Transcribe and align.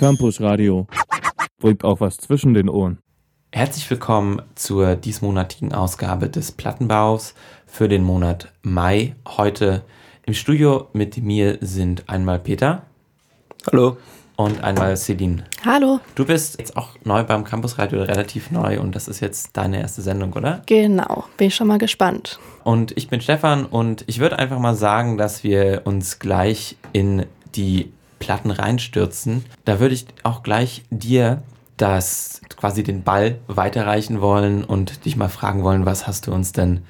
Campus 0.00 0.40
Radio. 0.40 0.86
Bringt 1.58 1.84
auch 1.84 2.00
was 2.00 2.16
zwischen 2.16 2.54
den 2.54 2.70
Ohren. 2.70 3.00
Herzlich 3.52 3.90
willkommen 3.90 4.40
zur 4.54 4.96
diesmonatigen 4.96 5.74
Ausgabe 5.74 6.30
des 6.30 6.52
Plattenbaus 6.52 7.34
für 7.66 7.86
den 7.86 8.02
Monat 8.02 8.50
Mai. 8.62 9.14
Heute 9.28 9.84
im 10.24 10.32
Studio 10.32 10.88
mit 10.94 11.18
mir 11.18 11.58
sind 11.60 12.08
einmal 12.08 12.38
Peter. 12.38 12.84
Hallo. 13.70 13.98
Und 14.36 14.64
einmal 14.64 14.96
Celine. 14.96 15.44
Hallo. 15.66 16.00
Du 16.14 16.24
bist 16.24 16.58
jetzt 16.58 16.78
auch 16.78 16.96
neu 17.04 17.22
beim 17.24 17.44
Campusradio, 17.44 18.02
relativ 18.02 18.50
neu 18.50 18.80
und 18.80 18.96
das 18.96 19.06
ist 19.06 19.20
jetzt 19.20 19.54
deine 19.54 19.82
erste 19.82 20.00
Sendung, 20.00 20.32
oder? 20.32 20.62
Genau, 20.64 21.26
bin 21.36 21.48
ich 21.48 21.54
schon 21.54 21.66
mal 21.66 21.76
gespannt. 21.76 22.40
Und 22.64 22.96
ich 22.96 23.08
bin 23.08 23.20
Stefan 23.20 23.66
und 23.66 24.04
ich 24.06 24.18
würde 24.18 24.38
einfach 24.38 24.60
mal 24.60 24.74
sagen, 24.74 25.18
dass 25.18 25.44
wir 25.44 25.82
uns 25.84 26.18
gleich 26.18 26.78
in 26.94 27.26
die 27.54 27.92
Platten 28.20 28.52
reinstürzen. 28.52 29.44
Da 29.64 29.80
würde 29.80 29.94
ich 29.94 30.06
auch 30.22 30.44
gleich 30.44 30.84
dir 30.90 31.42
das 31.76 32.40
quasi 32.56 32.84
den 32.84 33.02
Ball 33.02 33.38
weiterreichen 33.48 34.20
wollen 34.20 34.62
und 34.62 35.04
dich 35.04 35.16
mal 35.16 35.28
fragen 35.28 35.64
wollen, 35.64 35.86
was 35.86 36.06
hast 36.06 36.28
du 36.28 36.32
uns 36.32 36.52
denn 36.52 36.82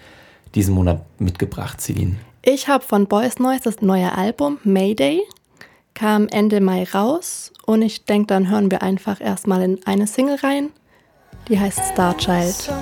diesen 0.55 0.75
Monat 0.75 1.03
mitgebracht, 1.19 1.81
Celine? 1.81 2.17
Ich 2.43 2.69
habe 2.69 2.85
von 2.85 3.07
Boys 3.07 3.39
Noise 3.39 3.63
das 3.65 3.81
neue 3.81 4.13
Album 4.17 4.59
Mayday 4.65 5.23
kam 5.95 6.29
Ende 6.29 6.61
Mai 6.61 6.85
raus 6.85 7.53
und 7.67 7.83
ich 7.83 8.05
denke, 8.05 8.29
dann 8.29 8.49
hören 8.49 8.71
wir 8.71 8.83
einfach 8.83 9.21
erstmal 9.21 9.63
in 9.63 9.81
eine 9.85 10.07
Single 10.07 10.37
rein, 10.37 10.71
die 11.49 11.61
heißt 11.61 11.81
Star 11.93 12.17
Child. 12.17 12.73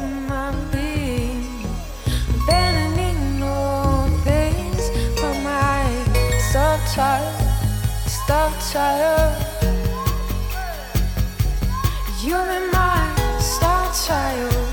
You're 12.21 12.53
my 12.71 13.39
star 13.41 13.91
child, 13.95 14.68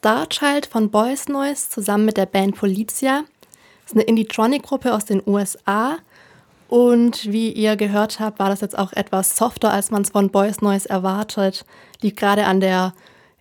Starchild 0.00 0.64
von 0.64 0.90
Boys 0.90 1.28
Noise 1.28 1.68
zusammen 1.68 2.06
mit 2.06 2.16
der 2.16 2.24
Band 2.24 2.56
Polizia. 2.56 3.24
Das 3.82 3.92
ist 3.92 3.96
eine 3.96 4.04
Indie-Tronic-Gruppe 4.04 4.94
aus 4.94 5.04
den 5.04 5.22
USA. 5.26 5.98
Und 6.68 7.30
wie 7.30 7.52
ihr 7.52 7.76
gehört 7.76 8.18
habt, 8.18 8.38
war 8.38 8.48
das 8.48 8.62
jetzt 8.62 8.78
auch 8.78 8.94
etwas 8.94 9.36
softer, 9.36 9.70
als 9.70 9.90
man 9.90 10.00
es 10.00 10.08
von 10.08 10.30
Boys 10.30 10.62
Noise 10.62 10.88
erwartet. 10.88 11.66
Liegt 12.00 12.18
gerade 12.18 12.46
an 12.46 12.60
der 12.60 12.94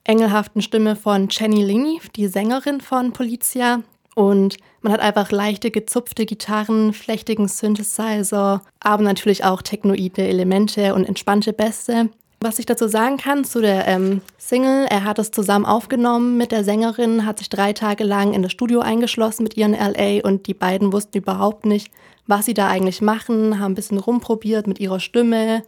engelhaften 0.03 0.61
Stimme 0.61 0.97
von 0.97 1.29
Jenny 1.29 1.63
Lingy, 1.63 2.01
die 2.17 2.27
Sängerin 2.27 2.81
von 2.81 3.13
Polizia. 3.13 3.81
Und 4.13 4.57
man 4.81 4.91
hat 4.91 4.99
einfach 4.99 5.31
leichte, 5.31 5.71
gezupfte 5.71 6.25
Gitarren, 6.25 6.91
flächtigen 6.91 7.47
Synthesizer, 7.47 8.63
aber 8.81 9.03
natürlich 9.03 9.45
auch 9.45 9.61
technoide 9.61 10.27
Elemente 10.27 10.93
und 10.93 11.05
entspannte 11.05 11.53
Bässe. 11.53 12.09
Was 12.41 12.57
ich 12.57 12.65
dazu 12.65 12.87
sagen 12.87 13.17
kann 13.17 13.43
zu 13.43 13.59
der 13.59 13.85
ähm, 13.87 14.21
Single, 14.37 14.85
er 14.89 15.03
hat 15.03 15.19
es 15.19 15.29
zusammen 15.29 15.65
aufgenommen 15.65 16.37
mit 16.37 16.53
der 16.53 16.63
Sängerin, 16.63 17.25
hat 17.25 17.39
sich 17.39 17.49
drei 17.49 17.73
Tage 17.73 18.05
lang 18.05 18.33
in 18.33 18.43
das 18.43 18.53
Studio 18.53 18.79
eingeschlossen 18.79 19.43
mit 19.43 19.57
ihr 19.57 19.65
in 19.65 19.73
LA 19.73 20.21
und 20.23 20.47
die 20.47 20.53
beiden 20.53 20.93
wussten 20.93 21.17
überhaupt 21.17 21.65
nicht, 21.65 21.91
was 22.27 22.45
sie 22.45 22.53
da 22.53 22.67
eigentlich 22.67 23.01
machen, 23.01 23.59
haben 23.59 23.73
ein 23.73 23.75
bisschen 23.75 23.97
rumprobiert 23.97 24.67
mit 24.67 24.79
ihrer 24.79 25.01
Stimme, 25.01 25.63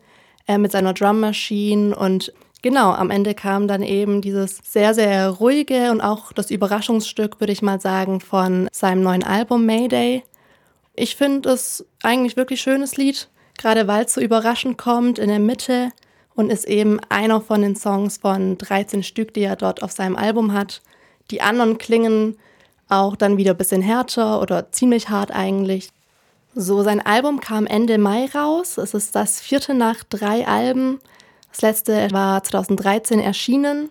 äh, 0.47 0.57
mit 0.57 0.71
seiner 0.71 0.93
Drummaschine 0.93 1.93
und 1.93 2.31
genau, 2.61 2.91
am 2.93 3.09
Ende 3.09 3.33
kam 3.33 3.67
dann 3.67 3.83
eben 3.83 4.21
dieses 4.21 4.59
sehr, 4.63 4.93
sehr 4.93 5.27
ruhige 5.27 5.91
und 5.91 5.99
auch 5.99 6.31
das 6.31 6.51
Überraschungsstück, 6.51 7.41
würde 7.41 7.51
ich 7.51 7.61
mal 7.61 7.81
sagen, 7.81 8.21
von 8.21 8.69
seinem 8.71 9.03
neuen 9.03 9.23
Album 9.23 9.65
Mayday. 9.65 10.23
Ich 10.95 11.17
finde 11.17 11.49
es 11.49 11.85
eigentlich 12.01 12.37
wirklich 12.37 12.61
schönes 12.61 12.95
Lied, 12.95 13.27
gerade 13.57 13.89
weil 13.89 14.05
es 14.05 14.13
so 14.13 14.21
überraschend 14.21 14.77
kommt 14.77 15.19
in 15.19 15.27
der 15.27 15.39
Mitte 15.39 15.91
und 16.41 16.51
ist 16.51 16.65
eben 16.65 16.99
einer 17.09 17.39
von 17.39 17.61
den 17.61 17.75
Songs 17.75 18.17
von 18.17 18.57
13 18.57 19.03
Stück, 19.03 19.33
die 19.33 19.43
er 19.43 19.55
dort 19.55 19.83
auf 19.83 19.91
seinem 19.91 20.15
Album 20.15 20.53
hat. 20.53 20.81
Die 21.29 21.41
anderen 21.41 21.77
klingen 21.77 22.37
auch 22.89 23.15
dann 23.15 23.37
wieder 23.37 23.51
ein 23.51 23.57
bisschen 23.57 23.81
härter 23.81 24.41
oder 24.41 24.71
ziemlich 24.71 25.09
hart 25.09 25.31
eigentlich. 25.31 25.91
So, 26.53 26.83
sein 26.83 26.99
Album 26.99 27.39
kam 27.39 27.65
Ende 27.65 27.97
Mai 27.97 28.25
raus. 28.35 28.77
Es 28.77 28.93
ist 28.93 29.15
das 29.15 29.39
vierte 29.39 29.73
nach 29.73 30.03
drei 30.03 30.45
Alben. 30.45 30.99
Das 31.51 31.61
letzte 31.61 32.11
war 32.11 32.43
2013 32.43 33.19
erschienen. 33.19 33.89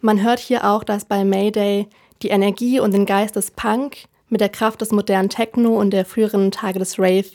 Man 0.00 0.22
hört 0.22 0.38
hier 0.38 0.68
auch, 0.68 0.84
dass 0.84 1.06
bei 1.06 1.24
Mayday 1.24 1.88
die 2.22 2.28
Energie 2.28 2.78
und 2.80 2.92
den 2.92 3.06
Geist 3.06 3.34
des 3.34 3.50
Punk 3.50 4.04
mit 4.28 4.40
der 4.40 4.48
Kraft 4.48 4.80
des 4.80 4.92
modernen 4.92 5.28
Techno 5.28 5.80
und 5.80 5.90
der 5.90 6.04
früheren 6.04 6.52
Tage 6.52 6.78
des 6.78 6.98
Rave 6.98 7.30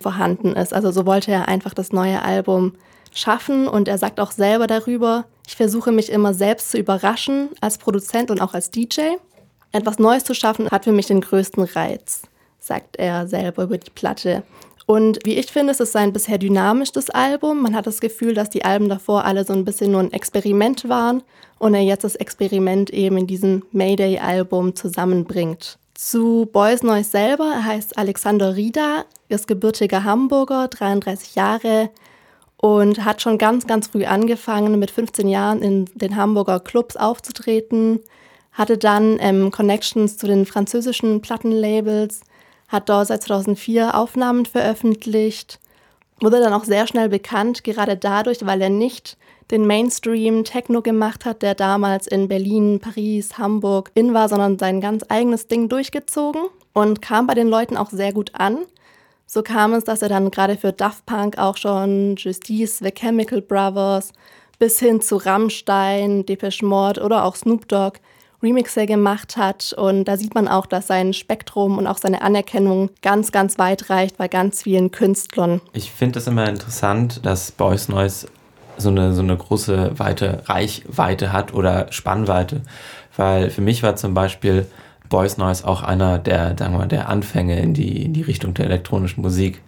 vorhanden 0.00 0.54
ist. 0.54 0.72
Also 0.72 0.90
so 0.90 1.04
wollte 1.04 1.32
er 1.32 1.48
einfach 1.48 1.74
das 1.74 1.92
neue 1.92 2.22
Album 2.22 2.74
schaffen 3.14 3.68
und 3.68 3.88
er 3.88 3.98
sagt 3.98 4.20
auch 4.20 4.30
selber 4.30 4.66
darüber, 4.66 5.24
ich 5.46 5.56
versuche 5.56 5.92
mich 5.92 6.10
immer 6.10 6.34
selbst 6.34 6.70
zu 6.70 6.78
überraschen 6.78 7.50
als 7.60 7.78
Produzent 7.78 8.30
und 8.30 8.40
auch 8.40 8.54
als 8.54 8.70
DJ. 8.70 9.00
Etwas 9.72 9.98
Neues 9.98 10.24
zu 10.24 10.34
schaffen 10.34 10.70
hat 10.70 10.84
für 10.84 10.92
mich 10.92 11.06
den 11.06 11.20
größten 11.20 11.64
Reiz, 11.64 12.22
sagt 12.60 12.96
er 12.96 13.26
selber 13.26 13.64
über 13.64 13.78
die 13.78 13.90
Platte. 13.90 14.42
Und 14.86 15.20
wie 15.24 15.34
ich 15.34 15.46
finde, 15.46 15.72
es 15.72 15.80
ist 15.80 15.92
sein 15.92 16.12
bisher 16.12 16.38
dynamischstes 16.38 17.10
Album. 17.10 17.62
Man 17.62 17.74
hat 17.74 17.86
das 17.86 18.00
Gefühl, 18.00 18.34
dass 18.34 18.50
die 18.50 18.64
Alben 18.64 18.88
davor 18.88 19.24
alle 19.24 19.44
so 19.44 19.52
ein 19.52 19.64
bisschen 19.64 19.92
nur 19.92 20.00
ein 20.00 20.12
Experiment 20.12 20.88
waren 20.88 21.22
und 21.58 21.74
er 21.74 21.82
jetzt 21.82 22.04
das 22.04 22.16
Experiment 22.16 22.90
eben 22.90 23.16
in 23.16 23.26
diesem 23.26 23.62
Mayday-Album 23.72 24.74
zusammenbringt. 24.74 25.78
Zu 25.94 26.48
Boys 26.52 26.82
Noise 26.82 27.10
selber, 27.10 27.52
er 27.54 27.64
heißt 27.64 27.96
Alexander 27.96 28.56
Rieda, 28.56 29.04
ist 29.28 29.46
gebürtiger 29.46 30.04
Hamburger, 30.04 30.68
33 30.68 31.36
Jahre, 31.36 31.90
und 32.62 33.04
hat 33.04 33.20
schon 33.20 33.38
ganz, 33.38 33.66
ganz 33.66 33.88
früh 33.88 34.04
angefangen, 34.04 34.78
mit 34.78 34.92
15 34.92 35.26
Jahren 35.26 35.62
in 35.62 35.86
den 35.94 36.14
Hamburger 36.14 36.60
Clubs 36.60 36.96
aufzutreten, 36.96 37.98
hatte 38.52 38.78
dann 38.78 39.18
ähm, 39.20 39.50
Connections 39.50 40.16
zu 40.16 40.28
den 40.28 40.46
französischen 40.46 41.20
Plattenlabels, 41.20 42.20
hat 42.68 42.88
dort 42.88 43.08
seit 43.08 43.24
2004 43.24 43.96
Aufnahmen 43.96 44.46
veröffentlicht, 44.46 45.58
wurde 46.20 46.38
dann 46.38 46.52
auch 46.52 46.62
sehr 46.62 46.86
schnell 46.86 47.08
bekannt, 47.08 47.64
gerade 47.64 47.96
dadurch, 47.96 48.46
weil 48.46 48.62
er 48.62 48.70
nicht 48.70 49.18
den 49.50 49.66
Mainstream 49.66 50.44
Techno 50.44 50.82
gemacht 50.82 51.24
hat, 51.24 51.42
der 51.42 51.56
damals 51.56 52.06
in 52.06 52.28
Berlin, 52.28 52.78
Paris, 52.78 53.38
Hamburg 53.38 53.90
in 53.94 54.14
war, 54.14 54.28
sondern 54.28 54.60
sein 54.60 54.80
ganz 54.80 55.04
eigenes 55.08 55.48
Ding 55.48 55.68
durchgezogen 55.68 56.42
und 56.74 57.02
kam 57.02 57.26
bei 57.26 57.34
den 57.34 57.48
Leuten 57.48 57.76
auch 57.76 57.90
sehr 57.90 58.12
gut 58.12 58.30
an. 58.34 58.58
So 59.34 59.42
kam 59.42 59.72
es, 59.72 59.84
dass 59.84 60.02
er 60.02 60.10
dann 60.10 60.30
gerade 60.30 60.58
für 60.58 60.74
Daft 60.74 61.06
Punk 61.06 61.38
auch 61.38 61.56
schon 61.56 62.16
Justice, 62.18 62.84
The 62.84 62.90
Chemical 62.90 63.40
Brothers 63.40 64.12
bis 64.58 64.78
hin 64.78 65.00
zu 65.00 65.16
Rammstein, 65.16 66.26
Depeche 66.26 66.66
Mode 66.66 67.00
oder 67.00 67.24
auch 67.24 67.34
Snoop 67.34 67.66
Dogg 67.66 67.98
Remixe 68.42 68.84
gemacht 68.84 69.38
hat. 69.38 69.72
Und 69.72 70.04
da 70.04 70.18
sieht 70.18 70.34
man 70.34 70.48
auch, 70.48 70.66
dass 70.66 70.88
sein 70.88 71.14
Spektrum 71.14 71.78
und 71.78 71.86
auch 71.86 71.96
seine 71.96 72.20
Anerkennung 72.20 72.90
ganz, 73.00 73.32
ganz 73.32 73.58
weit 73.58 73.88
reicht 73.88 74.18
bei 74.18 74.28
ganz 74.28 74.64
vielen 74.64 74.90
Künstlern. 74.90 75.62
Ich 75.72 75.90
finde 75.90 76.18
es 76.18 76.26
immer 76.26 76.46
interessant, 76.46 77.24
dass 77.24 77.52
Boys 77.52 77.88
Noise 77.88 78.28
so 78.76 78.90
eine, 78.90 79.14
so 79.14 79.22
eine 79.22 79.38
große, 79.38 79.98
weite 79.98 80.42
Reichweite 80.44 81.32
hat 81.32 81.54
oder 81.54 81.90
Spannweite. 81.90 82.60
Weil 83.16 83.48
für 83.48 83.62
mich 83.62 83.82
war 83.82 83.96
zum 83.96 84.12
Beispiel 84.12 84.66
Boys 85.08 85.36
Noise 85.36 85.66
auch 85.66 85.82
einer 85.82 86.18
der, 86.18 86.56
sagen 86.58 86.74
wir 86.74 86.78
mal, 86.78 86.88
der 86.88 87.08
Anfänge 87.08 87.60
in 87.60 87.74
die, 87.74 88.04
in 88.04 88.12
die 88.12 88.22
Richtung 88.22 88.54
der 88.54 88.66
elektronischen 88.66 89.22
Musik, 89.22 89.62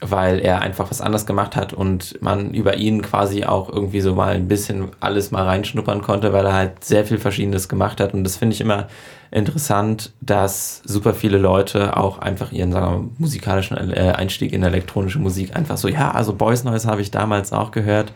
weil 0.00 0.40
er 0.40 0.60
einfach 0.60 0.90
was 0.90 1.00
anderes 1.00 1.26
gemacht 1.26 1.54
hat 1.54 1.72
und 1.72 2.20
man 2.20 2.52
über 2.52 2.76
ihn 2.76 3.02
quasi 3.02 3.44
auch 3.44 3.68
irgendwie 3.68 4.00
so 4.00 4.14
mal 4.14 4.34
ein 4.34 4.48
bisschen 4.48 4.88
alles 5.00 5.30
mal 5.30 5.44
reinschnuppern 5.44 6.02
konnte, 6.02 6.32
weil 6.32 6.44
er 6.44 6.54
halt 6.54 6.84
sehr 6.84 7.04
viel 7.04 7.18
Verschiedenes 7.18 7.68
gemacht 7.68 8.00
hat. 8.00 8.12
Und 8.12 8.24
das 8.24 8.36
finde 8.36 8.54
ich 8.54 8.60
immer 8.60 8.88
interessant, 9.30 10.12
dass 10.20 10.82
super 10.84 11.14
viele 11.14 11.38
Leute 11.38 11.96
auch 11.96 12.18
einfach 12.18 12.50
ihren, 12.50 12.72
sagen 12.72 12.86
wir 12.86 12.98
mal, 12.98 13.08
musikalischen 13.18 13.92
äh, 13.92 14.12
Einstieg 14.16 14.52
in 14.52 14.64
elektronische 14.64 15.20
Musik 15.20 15.54
einfach 15.56 15.76
so, 15.76 15.86
ja, 15.86 16.10
also 16.10 16.34
Boys 16.34 16.64
Noise 16.64 16.88
habe 16.88 17.00
ich 17.00 17.12
damals 17.12 17.52
auch 17.52 17.70
gehört. 17.70 18.12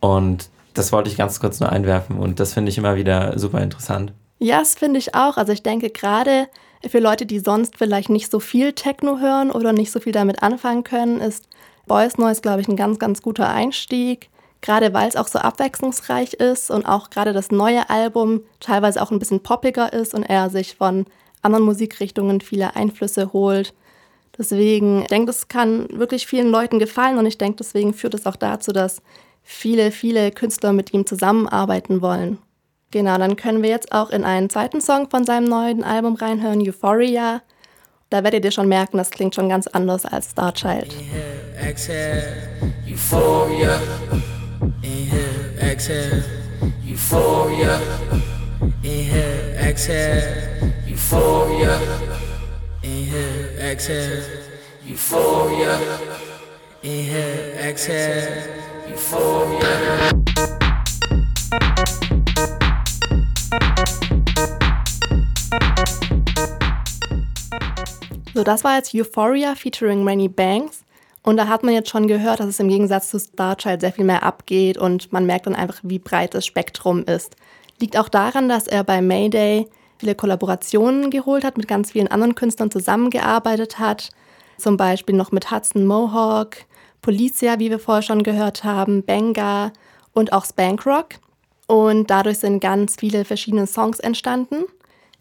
Und 0.00 0.48
das 0.74 0.92
wollte 0.92 1.10
ich 1.10 1.16
ganz 1.16 1.40
kurz 1.40 1.60
nur 1.60 1.70
einwerfen 1.70 2.16
und 2.16 2.40
das 2.40 2.54
finde 2.54 2.70
ich 2.70 2.78
immer 2.78 2.96
wieder 2.96 3.38
super 3.38 3.60
interessant. 3.60 4.12
Ja, 4.42 4.58
das 4.60 4.74
finde 4.74 4.98
ich 4.98 5.14
auch. 5.14 5.36
Also 5.36 5.52
ich 5.52 5.62
denke 5.62 5.90
gerade 5.90 6.48
Für 6.88 6.98
Leute, 7.00 7.26
die 7.26 7.40
sonst 7.40 7.76
vielleicht 7.78 8.08
nicht 8.10 8.30
so 8.30 8.40
viel 8.40 8.72
Techno 8.72 9.18
hören 9.20 9.50
oder 9.52 9.72
nicht 9.74 9.92
so 9.92 10.00
viel 10.00 10.12
damit 10.12 10.42
anfangen 10.42 10.82
können, 10.84 11.20
ist 11.20 11.46
Boys 11.86 12.18
Noise, 12.18 12.40
glaube 12.42 12.62
ich, 12.62 12.68
ein 12.68 12.76
ganz, 12.76 12.98
ganz 12.98 13.22
guter 13.22 13.50
Einstieg. 13.50 14.30
Gerade 14.62 14.94
weil 14.94 15.08
es 15.08 15.16
auch 15.16 15.28
so 15.28 15.38
abwechslungsreich 15.40 16.34
ist 16.34 16.70
und 16.70 16.86
auch 16.86 17.10
gerade 17.10 17.32
das 17.34 17.50
neue 17.52 17.90
Album 17.90 18.42
teilweise 18.60 19.02
auch 19.02 19.10
ein 19.12 19.18
bisschen 19.20 19.42
poppiger 19.42 19.92
ist 19.92 20.14
und 20.14 20.24
er 20.24 20.50
sich 20.50 20.76
von 20.76 21.06
anderen 21.42 21.64
Musikrichtungen 21.66 22.40
viele 22.40 22.76
Einflüsse 22.76 23.32
holt. 23.34 23.74
Deswegen, 24.38 25.02
ich 25.02 25.08
denke, 25.08 25.26
das 25.28 25.48
kann 25.48 25.88
wirklich 25.92 26.26
vielen 26.26 26.50
Leuten 26.50 26.78
gefallen 26.80 27.18
und 27.18 27.26
ich 27.26 27.38
denke, 27.38 27.58
deswegen 27.58 27.94
führt 27.94 28.14
es 28.14 28.26
auch 28.26 28.36
dazu, 28.36 28.72
dass 28.72 29.02
viele, 29.42 29.92
viele 29.92 30.32
Künstler 30.32 30.72
mit 30.74 30.94
ihm 30.94 31.06
zusammenarbeiten 31.06 32.02
wollen. 32.02 32.38
Genau, 32.92 33.18
dann 33.18 33.36
können 33.36 33.62
wir 33.62 33.70
jetzt 33.70 33.92
auch 33.92 34.10
in 34.10 34.24
einen 34.24 34.50
zweiten 34.50 34.80
Song 34.80 35.08
von 35.08 35.24
seinem 35.24 35.44
neuen 35.44 35.84
Album 35.84 36.16
reinhören, 36.16 36.60
Euphoria. 36.60 37.40
Da 38.10 38.24
werdet 38.24 38.44
ihr 38.44 38.50
schon 38.50 38.66
merken, 38.66 38.98
das 38.98 39.10
klingt 39.10 39.36
schon 39.36 39.48
ganz 39.48 39.68
anders 39.68 40.04
als 40.04 40.32
Starchild. 40.32 40.92
Euphoria. 42.90 43.80
Inhale, 44.82 45.72
exhale, 45.72 46.24
euphoria. 46.90 47.80
Inhale, 48.82 49.56
exhale, 49.68 50.22
euphoria. 50.90 51.80
Inhale, 52.82 53.70
exhale, 53.70 54.22
euphoria. 54.90 55.78
Inhale, 56.82 57.52
exhale, 57.62 58.26
euphoria. 58.90 60.49
So, 68.40 68.44
das 68.44 68.64
war 68.64 68.76
jetzt 68.76 68.94
Euphoria 68.94 69.54
featuring 69.54 70.08
Rainy 70.08 70.26
Banks. 70.26 70.82
Und 71.22 71.36
da 71.36 71.46
hat 71.46 71.62
man 71.62 71.74
jetzt 71.74 71.90
schon 71.90 72.06
gehört, 72.06 72.40
dass 72.40 72.46
es 72.46 72.58
im 72.58 72.68
Gegensatz 72.68 73.10
zu 73.10 73.20
Starchild 73.20 73.82
sehr 73.82 73.92
viel 73.92 74.06
mehr 74.06 74.22
abgeht 74.22 74.78
und 74.78 75.12
man 75.12 75.26
merkt 75.26 75.44
dann 75.44 75.54
einfach, 75.54 75.78
wie 75.82 75.98
breit 75.98 76.32
das 76.32 76.46
Spektrum 76.46 77.04
ist. 77.04 77.36
Liegt 77.80 77.98
auch 77.98 78.08
daran, 78.08 78.48
dass 78.48 78.66
er 78.66 78.82
bei 78.82 79.02
Mayday 79.02 79.68
viele 79.98 80.14
Kollaborationen 80.14 81.10
geholt 81.10 81.44
hat, 81.44 81.58
mit 81.58 81.68
ganz 81.68 81.92
vielen 81.92 82.08
anderen 82.08 82.34
Künstlern 82.34 82.70
zusammengearbeitet 82.70 83.78
hat. 83.78 84.08
Zum 84.56 84.78
Beispiel 84.78 85.16
noch 85.16 85.32
mit 85.32 85.50
Hudson 85.50 85.84
Mohawk, 85.84 86.64
Policia, 87.02 87.58
wie 87.58 87.68
wir 87.68 87.78
vorher 87.78 88.00
schon 88.00 88.22
gehört 88.22 88.64
haben, 88.64 89.02
Benga 89.02 89.70
und 90.14 90.32
auch 90.32 90.46
Spankrock. 90.46 91.08
Und 91.66 92.08
dadurch 92.08 92.38
sind 92.38 92.60
ganz 92.60 92.96
viele 92.98 93.26
verschiedene 93.26 93.66
Songs 93.66 94.00
entstanden. 94.00 94.64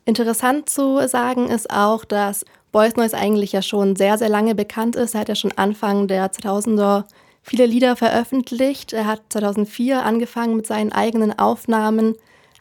Interessant 0.06 0.70
zu 0.70 1.06
sagen 1.08 1.50
ist 1.50 1.70
auch, 1.70 2.06
dass 2.06 2.46
Boys 2.72 2.96
Noise 2.96 3.18
eigentlich 3.18 3.52
ja 3.52 3.62
schon 3.62 3.96
sehr, 3.96 4.18
sehr 4.18 4.30
lange 4.30 4.54
bekannt 4.56 4.96
ist. 4.96 5.16
Er 5.16 5.22
hat 5.22 5.30
ja 5.30 5.36
schon 5.36 5.52
Anfang 5.54 6.08
der 6.08 6.32
2000er 6.32 7.06
viele 7.42 7.66
Lieder 7.66 7.96
veröffentlicht. 7.96 8.94
Er 8.94 9.08
hat 9.08 9.22
2004 9.30 10.04
angefangen 10.04 10.56
mit 10.56 10.68
seinen 10.68 10.92
eigenen 10.92 11.38
Aufnahmen, 11.38 12.16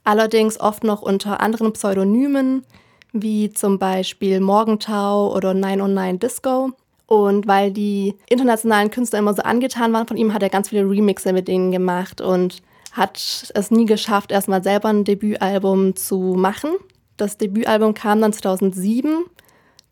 allerdings 0.04 0.58
oft 0.58 0.84
noch 0.84 1.02
unter 1.02 1.40
anderen 1.40 1.72
Pseudonymen, 1.72 2.64
wie 3.12 3.50
zum 3.50 3.78
Beispiel 3.78 4.40
Morgentau 4.40 5.34
oder 5.34 5.52
909 5.52 6.18
Disco. 6.18 6.70
Und 7.06 7.46
weil 7.46 7.70
die 7.70 8.14
internationalen 8.28 8.90
Künstler 8.90 9.18
immer 9.18 9.34
so 9.34 9.42
angetan 9.42 9.92
waren 9.92 10.06
von 10.06 10.18
ihm, 10.18 10.34
hat 10.34 10.42
er 10.42 10.50
ganz 10.50 10.68
viele 10.68 10.88
Remixe 10.88 11.32
mit 11.32 11.48
denen 11.48 11.72
gemacht 11.72 12.20
und 12.20 12.62
hat 12.92 13.50
es 13.54 13.70
nie 13.70 13.86
geschafft, 13.86 14.30
erstmal 14.30 14.62
selber 14.62 14.88
ein 14.88 15.04
Debütalbum 15.04 15.96
zu 15.96 16.34
machen. 16.36 16.70
Das 17.16 17.38
Debütalbum 17.38 17.94
kam 17.94 18.20
dann 18.20 18.32
2007 18.32 19.24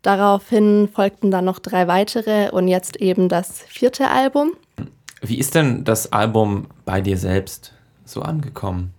Daraufhin 0.07 0.87
folgten 0.87 1.31
dann 1.31 1.43
noch 1.43 1.59
drei 1.59 1.89
weitere 1.89 2.49
und 2.51 2.69
jetzt 2.69 2.95
eben 2.95 3.27
das 3.27 3.59
vierte 3.67 4.07
Album. 4.07 4.53
Wie 5.19 5.37
ist 5.37 5.53
denn 5.53 5.83
das 5.83 6.13
Album 6.13 6.67
bei 6.85 7.01
dir 7.01 7.17
selbst 7.17 7.73
so 8.05 8.21
angekommen? 8.21 8.93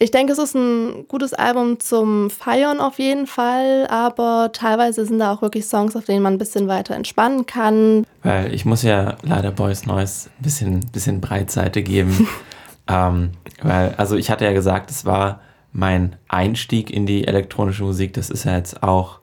Ich 0.00 0.10
denke, 0.10 0.32
es 0.32 0.40
ist 0.40 0.56
ein 0.56 1.06
gutes 1.06 1.32
Album 1.32 1.78
zum 1.78 2.28
Feiern 2.30 2.80
auf 2.80 2.98
jeden 2.98 3.28
Fall, 3.28 3.86
aber 3.86 4.50
teilweise 4.52 5.06
sind 5.06 5.20
da 5.20 5.32
auch 5.32 5.42
wirklich 5.42 5.66
Songs, 5.66 5.94
auf 5.94 6.06
denen 6.06 6.24
man 6.24 6.34
ein 6.34 6.38
bisschen 6.38 6.66
weiter 6.66 6.96
entspannen 6.96 7.46
kann. 7.46 8.04
Weil 8.24 8.52
ich 8.52 8.64
muss 8.64 8.82
ja 8.82 9.18
leider 9.22 9.52
Boys 9.52 9.86
Noise 9.86 10.28
ein 10.40 10.42
bisschen, 10.42 10.80
bisschen 10.92 11.20
Breitseite 11.20 11.84
geben. 11.84 12.26
ähm, 12.88 13.30
weil, 13.62 13.94
also 13.96 14.16
ich 14.16 14.28
hatte 14.28 14.44
ja 14.44 14.52
gesagt, 14.52 14.90
es 14.90 15.04
war 15.04 15.40
mein 15.70 16.16
Einstieg 16.26 16.90
in 16.90 17.06
die 17.06 17.28
elektronische 17.28 17.84
Musik. 17.84 18.14
Das 18.14 18.28
ist 18.28 18.42
ja 18.42 18.56
jetzt 18.56 18.82
auch 18.82 19.20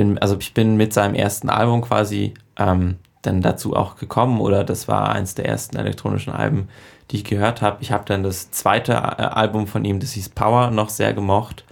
bin, 0.00 0.18
also 0.18 0.36
ich 0.40 0.54
bin 0.54 0.76
mit 0.76 0.94
seinem 0.94 1.14
ersten 1.14 1.50
Album 1.50 1.82
quasi 1.82 2.32
ähm, 2.56 2.96
dann 3.20 3.42
dazu 3.42 3.76
auch 3.76 3.96
gekommen 3.96 4.40
oder 4.40 4.64
das 4.64 4.88
war 4.88 5.10
eins 5.10 5.34
der 5.34 5.44
ersten 5.44 5.76
elektronischen 5.76 6.32
Alben, 6.32 6.68
die 7.10 7.16
ich 7.16 7.24
gehört 7.24 7.60
habe. 7.60 7.78
Ich 7.82 7.92
habe 7.92 8.04
dann 8.06 8.22
das 8.22 8.50
zweite 8.50 8.92
äh, 8.92 8.96
Album 8.96 9.66
von 9.66 9.84
ihm, 9.84 10.00
das 10.00 10.12
hieß 10.12 10.30
Power, 10.30 10.70
noch 10.70 10.88
sehr 10.88 11.12
gemocht 11.12 11.64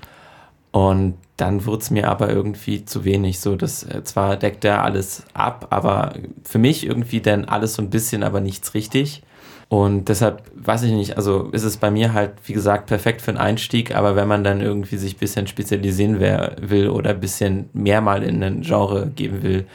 und 0.72 1.14
dann 1.38 1.64
wurde 1.64 1.82
es 1.82 1.90
mir 1.90 2.10
aber 2.10 2.28
irgendwie 2.28 2.84
zu 2.84 3.04
wenig. 3.04 3.40
So, 3.40 3.56
das 3.56 3.82
äh, 3.84 4.04
zwar 4.04 4.36
deckt 4.36 4.64
er 4.66 4.84
alles 4.84 5.24
ab, 5.32 5.68
aber 5.70 6.12
für 6.44 6.58
mich 6.58 6.84
irgendwie 6.84 7.22
dann 7.22 7.46
alles 7.46 7.74
so 7.74 7.82
ein 7.82 7.88
bisschen, 7.88 8.22
aber 8.22 8.40
nichts 8.40 8.74
richtig. 8.74 9.22
Und 9.68 10.08
deshalb 10.08 10.50
weiß 10.54 10.84
ich 10.84 10.92
nicht, 10.92 11.16
also 11.18 11.50
ist 11.50 11.64
es 11.64 11.76
bei 11.76 11.90
mir 11.90 12.14
halt, 12.14 12.32
wie 12.46 12.54
gesagt, 12.54 12.86
perfekt 12.86 13.20
für 13.20 13.32
einen 13.32 13.38
Einstieg, 13.38 13.94
aber 13.94 14.16
wenn 14.16 14.26
man 14.26 14.42
dann 14.42 14.62
irgendwie 14.62 14.96
sich 14.96 15.16
ein 15.16 15.18
bisschen 15.18 15.46
spezialisieren 15.46 16.20
will 16.20 16.88
oder 16.88 17.10
ein 17.10 17.20
bisschen 17.20 17.68
mehr 17.74 18.00
mal 18.00 18.22
in 18.22 18.42
ein 18.42 18.62
Genre 18.62 19.08
geben 19.14 19.42
will, 19.42 19.66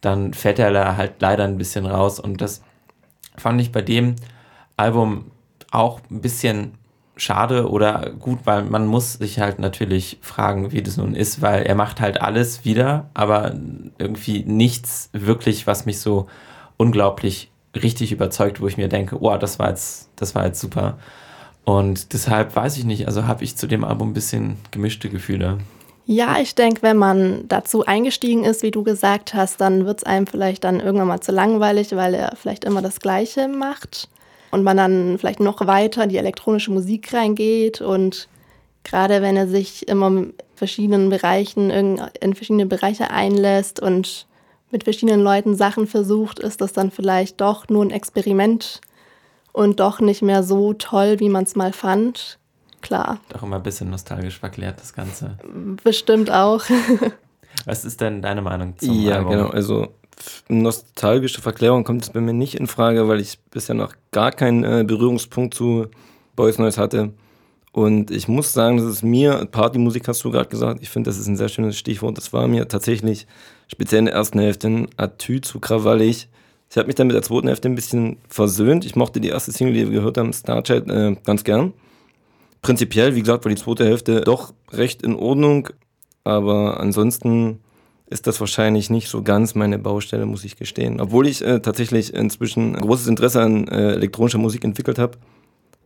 dann 0.00 0.32
fällt 0.32 0.58
er 0.58 0.72
da 0.72 0.96
halt 0.96 1.20
leider 1.20 1.44
ein 1.44 1.58
bisschen 1.58 1.84
raus. 1.84 2.18
Und 2.18 2.40
das 2.40 2.62
fand 3.36 3.60
ich 3.60 3.72
bei 3.72 3.82
dem 3.82 4.16
Album 4.78 5.26
auch 5.70 6.00
ein 6.10 6.22
bisschen 6.22 6.72
schade 7.16 7.70
oder 7.70 8.10
gut, 8.18 8.40
weil 8.44 8.64
man 8.64 8.86
muss 8.86 9.14
sich 9.14 9.38
halt 9.38 9.58
natürlich 9.58 10.18
fragen, 10.22 10.72
wie 10.72 10.82
das 10.82 10.96
nun 10.96 11.14
ist, 11.14 11.42
weil 11.42 11.62
er 11.64 11.74
macht 11.74 12.00
halt 12.00 12.20
alles 12.22 12.64
wieder, 12.64 13.10
aber 13.12 13.54
irgendwie 13.98 14.44
nichts 14.44 15.10
wirklich, 15.12 15.66
was 15.66 15.84
mich 15.84 16.00
so 16.00 16.26
unglaublich 16.78 17.51
richtig 17.74 18.12
überzeugt, 18.12 18.60
wo 18.60 18.66
ich 18.66 18.76
mir 18.76 18.88
denke, 18.88 19.16
oh, 19.20 19.36
das 19.36 19.58
war 19.58 19.70
jetzt, 19.70 20.08
das 20.16 20.34
war 20.34 20.46
jetzt 20.46 20.60
super. 20.60 20.98
Und 21.64 22.12
deshalb 22.12 22.56
weiß 22.56 22.76
ich 22.76 22.84
nicht, 22.84 23.06
also 23.06 23.26
habe 23.26 23.44
ich 23.44 23.56
zu 23.56 23.66
dem 23.66 23.84
Album 23.84 24.10
ein 24.10 24.14
bisschen 24.14 24.56
gemischte 24.70 25.08
Gefühle. 25.08 25.58
Ja, 26.04 26.38
ich 26.40 26.54
denke, 26.56 26.82
wenn 26.82 26.96
man 26.96 27.46
dazu 27.46 27.86
eingestiegen 27.86 28.44
ist, 28.44 28.62
wie 28.62 28.72
du 28.72 28.82
gesagt 28.82 29.34
hast, 29.34 29.60
dann 29.60 29.86
wird 29.86 29.98
es 29.98 30.04
einem 30.04 30.26
vielleicht 30.26 30.64
dann 30.64 30.80
irgendwann 30.80 31.06
mal 31.06 31.20
zu 31.20 31.30
langweilig, 31.30 31.94
weil 31.94 32.14
er 32.14 32.34
vielleicht 32.34 32.64
immer 32.64 32.82
das 32.82 32.98
Gleiche 32.98 33.46
macht 33.46 34.08
und 34.50 34.64
man 34.64 34.76
dann 34.76 35.18
vielleicht 35.18 35.38
noch 35.38 35.64
weiter 35.66 36.02
in 36.02 36.10
die 36.10 36.16
elektronische 36.16 36.72
Musik 36.72 37.14
reingeht 37.14 37.80
und 37.80 38.28
gerade 38.82 39.22
wenn 39.22 39.36
er 39.36 39.46
sich 39.46 39.88
immer 39.88 40.08
in 40.08 40.34
verschiedenen 40.56 41.08
Bereichen 41.08 41.70
in 41.70 42.34
verschiedene 42.34 42.66
Bereiche 42.66 43.10
einlässt 43.10 43.80
und 43.80 44.26
mit 44.72 44.84
verschiedenen 44.84 45.22
Leuten 45.22 45.54
Sachen 45.54 45.86
versucht, 45.86 46.38
ist 46.38 46.60
das 46.60 46.72
dann 46.72 46.90
vielleicht 46.90 47.40
doch 47.40 47.68
nur 47.68 47.84
ein 47.84 47.90
Experiment 47.90 48.80
und 49.52 49.80
doch 49.80 50.00
nicht 50.00 50.22
mehr 50.22 50.42
so 50.42 50.72
toll, 50.72 51.20
wie 51.20 51.28
man 51.28 51.44
es 51.44 51.54
mal 51.54 51.72
fand. 51.72 52.38
Klar. 52.80 53.20
Doch 53.28 53.42
immer 53.42 53.56
ein 53.56 53.62
bisschen 53.62 53.90
nostalgisch 53.90 54.38
verklärt, 54.38 54.80
das 54.80 54.92
Ganze. 54.92 55.38
Bestimmt 55.84 56.30
auch. 56.30 56.64
Was 57.64 57.84
ist 57.84 58.00
denn 58.00 58.22
deine 58.22 58.42
Meinung 58.42 58.76
zum 58.78 59.00
ja, 59.00 59.16
Album? 59.16 59.32
Ja, 59.32 59.38
genau. 59.38 59.50
Also 59.50 59.88
nostalgische 60.48 61.40
Verklärung 61.40 61.84
kommt 61.84 62.02
jetzt 62.02 62.12
bei 62.12 62.20
mir 62.20 62.32
nicht 62.32 62.54
in 62.54 62.66
Frage, 62.66 63.08
weil 63.08 63.20
ich 63.20 63.38
bisher 63.50 63.74
noch 63.74 63.94
gar 64.10 64.32
keinen 64.32 64.64
äh, 64.64 64.84
Berührungspunkt 64.84 65.54
zu 65.54 65.86
Boys 66.34 66.58
Noise 66.58 66.80
hatte. 66.80 67.12
Und 67.72 68.10
ich 68.10 68.28
muss 68.28 68.52
sagen, 68.52 68.76
dass 68.76 68.86
es 68.86 69.02
mir, 69.02 69.46
Partymusik 69.50 70.06
hast 70.06 70.22
du 70.24 70.30
gerade 70.30 70.48
gesagt, 70.48 70.82
ich 70.82 70.90
finde, 70.90 71.08
das 71.08 71.18
ist 71.18 71.26
ein 71.26 71.36
sehr 71.36 71.48
schönes 71.48 71.78
Stichwort. 71.78 72.18
Das 72.18 72.32
war 72.32 72.46
mir 72.46 72.68
tatsächlich 72.68 73.26
speziell 73.72 74.00
in 74.00 74.04
der 74.04 74.14
ersten 74.14 74.38
Hälfte 74.38 74.68
ein 74.68 74.88
Atü 74.96 75.40
zu 75.40 75.58
krawallig. 75.58 76.28
Ich 76.70 76.76
habe 76.76 76.86
mich 76.86 76.94
dann 76.94 77.06
mit 77.06 77.16
der 77.16 77.22
zweiten 77.22 77.48
Hälfte 77.48 77.68
ein 77.68 77.74
bisschen 77.74 78.18
versöhnt. 78.28 78.84
Ich 78.84 78.96
mochte 78.96 79.20
die 79.20 79.28
erste 79.28 79.50
Single, 79.52 79.74
die 79.74 79.90
wir 79.90 79.98
gehört 79.98 80.18
haben, 80.18 80.32
Starchild, 80.32 80.88
äh, 80.88 81.16
ganz 81.24 81.42
gern. 81.44 81.72
Prinzipiell, 82.62 83.14
wie 83.14 83.20
gesagt, 83.20 83.44
war 83.44 83.50
die 83.50 83.60
zweite 83.60 83.84
Hälfte 83.84 84.20
doch 84.20 84.54
recht 84.70 85.02
in 85.02 85.16
Ordnung. 85.16 85.68
Aber 86.24 86.80
ansonsten 86.80 87.58
ist 88.08 88.26
das 88.26 88.38
wahrscheinlich 88.40 88.90
nicht 88.90 89.08
so 89.08 89.22
ganz 89.22 89.54
meine 89.54 89.78
Baustelle, 89.78 90.26
muss 90.26 90.44
ich 90.44 90.56
gestehen. 90.56 91.00
Obwohl 91.00 91.26
ich 91.26 91.44
äh, 91.44 91.60
tatsächlich 91.60 92.14
inzwischen 92.14 92.74
großes 92.74 93.06
Interesse 93.06 93.42
an 93.42 93.66
äh, 93.68 93.94
elektronischer 93.94 94.38
Musik 94.38 94.64
entwickelt 94.64 94.98
habe. 94.98 95.18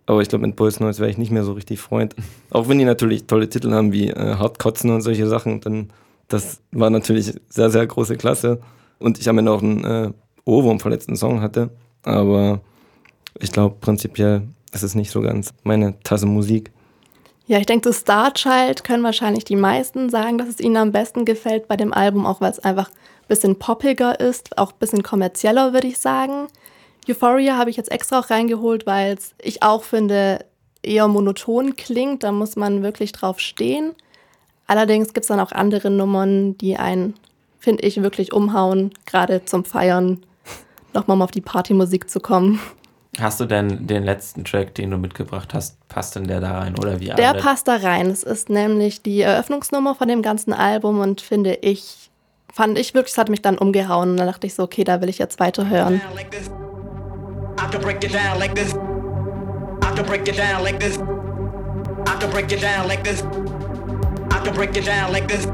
Aber 0.06 0.22
ich 0.22 0.28
glaube, 0.28 0.46
mit 0.46 0.56
Boys 0.56 0.78
Noise 0.80 1.00
wäre 1.00 1.10
ich 1.10 1.18
nicht 1.18 1.32
mehr 1.32 1.44
so 1.44 1.52
richtig 1.52 1.80
Freund. 1.80 2.14
Auch 2.50 2.68
wenn 2.68 2.78
die 2.78 2.84
natürlich 2.84 3.26
tolle 3.26 3.48
Titel 3.48 3.72
haben 3.72 3.92
wie 3.92 4.10
äh, 4.10 4.34
Hardkotzen 4.36 4.90
und 4.90 5.02
solche 5.02 5.26
Sachen, 5.26 5.60
dann 5.60 5.90
das 6.28 6.60
war 6.72 6.90
natürlich 6.90 7.32
sehr, 7.48 7.70
sehr 7.70 7.86
große 7.86 8.16
Klasse. 8.16 8.60
Und 8.98 9.18
ich 9.18 9.28
am 9.28 9.38
Ende 9.38 9.52
auch 9.52 9.62
einen 9.62 9.84
äh, 9.84 10.12
Ohrwurm 10.44 10.80
verletzten 10.80 11.16
Song 11.16 11.40
hatte. 11.40 11.70
Aber 12.02 12.60
ich 13.38 13.52
glaube, 13.52 13.76
prinzipiell 13.80 14.42
ist 14.72 14.82
es 14.82 14.94
nicht 14.94 15.10
so 15.10 15.20
ganz 15.20 15.52
meine 15.62 16.00
Tasse 16.00 16.26
Musik. 16.26 16.70
Ja, 17.46 17.58
ich 17.58 17.66
denke, 17.66 17.88
zu 17.88 17.92
Star 17.92 18.34
Child 18.34 18.82
können 18.82 19.04
wahrscheinlich 19.04 19.44
die 19.44 19.56
meisten 19.56 20.10
sagen, 20.10 20.36
dass 20.36 20.48
es 20.48 20.60
ihnen 20.60 20.76
am 20.76 20.92
besten 20.92 21.24
gefällt 21.24 21.68
bei 21.68 21.76
dem 21.76 21.92
Album, 21.92 22.26
auch 22.26 22.40
weil 22.40 22.50
es 22.50 22.58
einfach 22.58 22.88
ein 22.88 23.28
bisschen 23.28 23.58
poppiger 23.58 24.18
ist, 24.18 24.58
auch 24.58 24.72
ein 24.72 24.78
bisschen 24.80 25.04
kommerzieller, 25.04 25.72
würde 25.72 25.86
ich 25.86 25.98
sagen. 25.98 26.48
Euphoria 27.08 27.56
habe 27.56 27.70
ich 27.70 27.76
jetzt 27.76 27.92
extra 27.92 28.18
auch 28.18 28.30
reingeholt, 28.30 28.86
weil 28.86 29.14
es, 29.14 29.34
ich 29.40 29.62
auch 29.62 29.84
finde, 29.84 30.44
eher 30.82 31.06
monoton 31.06 31.76
klingt. 31.76 32.24
Da 32.24 32.32
muss 32.32 32.56
man 32.56 32.82
wirklich 32.82 33.12
drauf 33.12 33.38
stehen. 33.38 33.94
Allerdings 34.66 35.14
gibt 35.14 35.24
es 35.24 35.28
dann 35.28 35.40
auch 35.40 35.52
andere 35.52 35.90
Nummern, 35.90 36.58
die 36.58 36.76
einen, 36.76 37.14
finde 37.58 37.84
ich, 37.84 38.02
wirklich 38.02 38.32
umhauen, 38.32 38.92
gerade 39.06 39.44
zum 39.44 39.64
Feiern, 39.64 40.20
nochmal 40.92 41.20
auf 41.22 41.30
die 41.30 41.40
Partymusik 41.40 42.10
zu 42.10 42.20
kommen. 42.20 42.60
Hast 43.18 43.40
du 43.40 43.46
denn 43.46 43.86
den 43.86 44.02
letzten 44.02 44.44
Track, 44.44 44.74
den 44.74 44.90
du 44.90 44.98
mitgebracht 44.98 45.54
hast, 45.54 45.76
passt 45.88 46.16
denn 46.16 46.24
der 46.24 46.40
da 46.40 46.58
rein 46.58 46.78
oder 46.78 47.00
wie? 47.00 47.06
Der 47.06 47.34
passt 47.34 47.66
da 47.66 47.76
rein. 47.76 48.10
Es 48.10 48.22
ist 48.22 48.50
nämlich 48.50 49.02
die 49.02 49.22
Eröffnungsnummer 49.22 49.94
von 49.94 50.08
dem 50.08 50.20
ganzen 50.20 50.52
Album 50.52 51.00
und 51.00 51.22
finde 51.22 51.54
ich, 51.62 52.10
fand 52.52 52.78
ich 52.78 52.92
wirklich, 52.92 53.12
es 53.12 53.18
hat 53.18 53.30
mich 53.30 53.40
dann 53.40 53.56
umgehauen 53.56 54.10
und 54.10 54.16
dann 54.18 54.26
dachte 54.26 54.46
ich 54.46 54.54
so, 54.54 54.64
okay, 54.64 54.84
da 54.84 55.00
will 55.00 55.08
ich 55.08 55.18
jetzt 55.18 55.40
weiterhören. 55.40 56.00
I 57.58 57.68
can 57.70 57.80
break 57.80 58.04
it 58.04 58.12
down 58.12 58.38
like 58.38 58.54
this. 63.02 63.22
I 63.22 63.55
can 64.46 64.54
break 64.54 64.76
it 64.76 64.84
down 64.84 65.10
like 65.10 65.26
this. 65.26 65.44